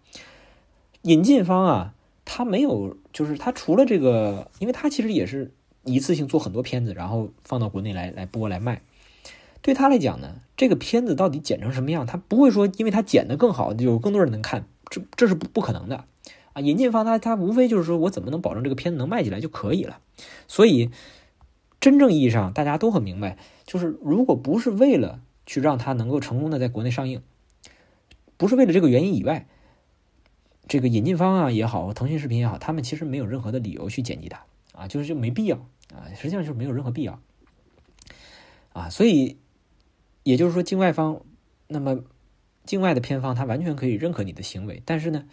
[1.03, 1.95] 引进方啊，
[2.25, 5.53] 他没有就是他除了这个，因为他其实也是
[5.85, 8.81] 一次性做很多片子，然后放到国内来来播来卖。
[9.61, 16.07] 对他来讲呢，这个片子到底剪成什么样，他不会说因为他剪得更好，有更多人能看，这这是不不可能的
[16.53, 16.61] 啊！
[16.61, 20.01] 引进方他他无非就是说我怎么能保证这个片子能卖起来就可以了。
[20.49, 20.91] 所以，
[21.81, 27.23] 真正意义上大家都很明白，就是如果不是为了去让它能够成功的在国内上映，
[28.37, 29.47] 不是为了这个原因以外，
[30.69, 35.57] 这个引进方啊也好，腾讯视频也好，他们其实没有任何的理由去剪辑它啊，就是就没必要
[35.95, 37.21] 啊，实际上就是没有任何必要
[38.73, 39.37] 啊，所以。
[40.25, 41.23] 也就是说，境外方，
[41.67, 42.05] 那么
[42.65, 44.81] 境外的片方，他完全可以认可你的行为。
[44.87, 45.25] 但是呢，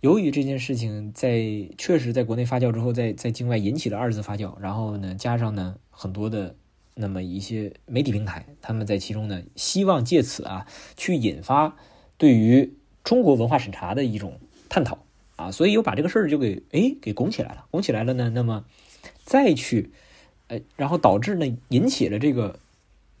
[0.00, 6.54] 由于这件事情在确实在国内发酵之后，在在境外引起了二次发酵，然后呢，加上呢很多的
[6.94, 11.76] 那么一些媒体平台，他们在其中呢，希望借此啊去引发
[12.16, 12.72] 对于
[13.02, 14.38] 中国文化审查的一种
[14.68, 14.98] 探讨
[15.34, 18.64] 啊，所以又把这个事儿就给哎给拱起来了，拱起来了呢，那么
[19.24, 19.90] 再去
[20.46, 22.60] 呃，然后导致呢引起了这个。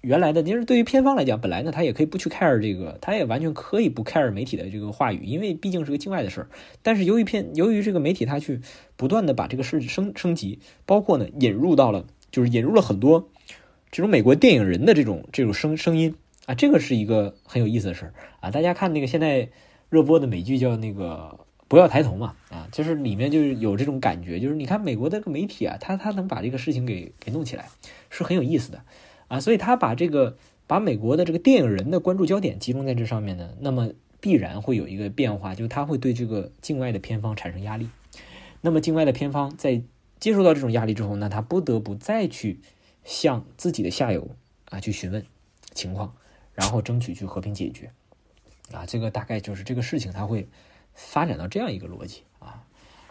[0.08, 6.48] 原来的，其实对于片方来讲，本来呢，他也可以不去 care 这个，他也完全可以不 care 媒体的这个话语，因为毕竟是个境外的事儿。
[6.82, 8.62] 但是由于片，由于这个媒体他去
[8.96, 13.28] 不断的把这个事升升级，包括呢引入到了，就是引入了很多
[13.90, 16.14] 这种美国电影人的这种这种声声音
[16.46, 18.50] 啊，这个是一个很有意思的事儿啊。
[18.50, 19.50] 大家看那个现在
[19.90, 21.38] 热播的美剧叫那个
[21.68, 27.68] 不要抬头嘛啊，就是里面就是有这种感觉，就是你看美国的个媒体啊，他他能把这个事情给给弄起来，
[28.08, 28.80] 是很有意思的。
[29.28, 37.88] 啊，所以他把这个把美国的这个电影人的关注焦点集中在这上面呢，那么必然会有一个变化，就是他会对这个境外的片方产生压力。
[38.62, 39.82] 那么境外的片方在
[40.18, 42.60] 接受到这种压力之后，那他不得不再去
[43.04, 44.30] 向自己的下游
[44.70, 45.24] 啊去询问
[45.74, 46.14] 情况，
[46.54, 47.92] 然后争取去和平解决。
[48.72, 50.48] 啊，这个大概就是这个事情，它会
[50.94, 52.64] 发展到这样一个逻辑啊。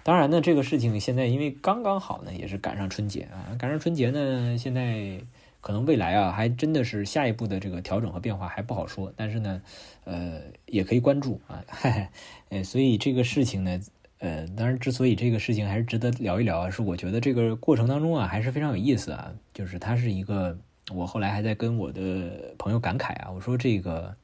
[0.03, 5.21] 当然呢，这个事情现在因为刚刚好呢，也是赶上春节啊，赶上春节呢，现在。
[5.59, 9.61] 可能未来啊，还真的是下一步的这个调整和变化还不好说，但是呢，
[10.05, 11.63] 呃，也可以关注啊，
[12.49, 13.79] 呃，所以这个事情呢，
[14.19, 20.57] 呃，当然，之所以这个事情还是值得聊一聊啊，是我觉得这个过程当中啊，还是非常有意思啊，就是它是一个，
[20.93, 24.15] 我后来还在跟我的朋友感慨啊，我说这个，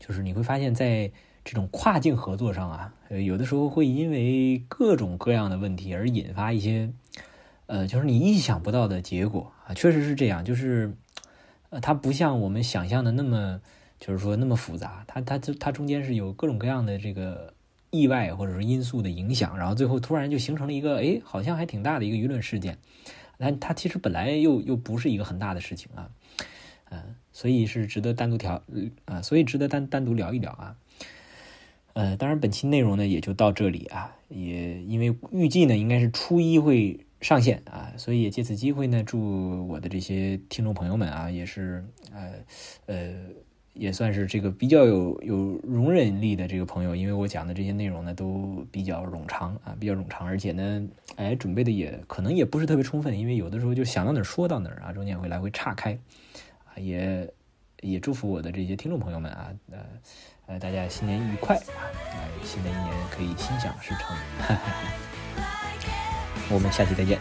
[0.00, 1.10] 就是你会发现在
[1.44, 6.90] 这种跨境合作上啊，有的时候会因为各种各样的问题而引发一些。
[7.68, 10.42] 呃，就是你意想不到的结果啊，确实是这样。
[10.42, 10.96] 就是，
[11.68, 13.60] 呃，它不像我们想象的那么，
[14.00, 15.04] 就是说那么复杂。
[15.06, 17.52] 它它它中间是有各种各样的这个
[17.90, 22.78] 意外或者说因素的影响，然后最后突然就形成了一个，哎，好像还挺大的一个舆论事件。
[23.36, 26.08] 但它其实本来又又不是一个很大的事情啊，
[26.88, 28.62] 嗯，所以是值得单独调，
[29.04, 30.74] 啊，所以值得单单独聊一聊啊。
[31.92, 37.00] 呃，当然本期内容呢也就到这里啊，也因为预计呢应该是初一会。
[37.20, 42.32] 上线啊，所以也借此机会呢，祝我的这些听众朋友们啊，也是呃
[42.86, 43.14] 呃，
[43.74, 55.98] 也算是这个比较有有容忍力的这个朋友，因为我讲的这些内容呢都比较冗长啊，比较冗长，而且呢，哎，准备的也可能也不是特别充分，因为有的时候就想到哪儿说到哪儿啊，中间会来回岔开
[56.66, 57.28] 啊，也
[57.80, 59.78] 也祝福我的这些听众朋友们啊，呃
[60.46, 64.16] 呃，大家新年愉快啊，新的一年可以心想事成。
[64.38, 64.72] 哈 哈
[66.50, 67.18] 我们下期再见。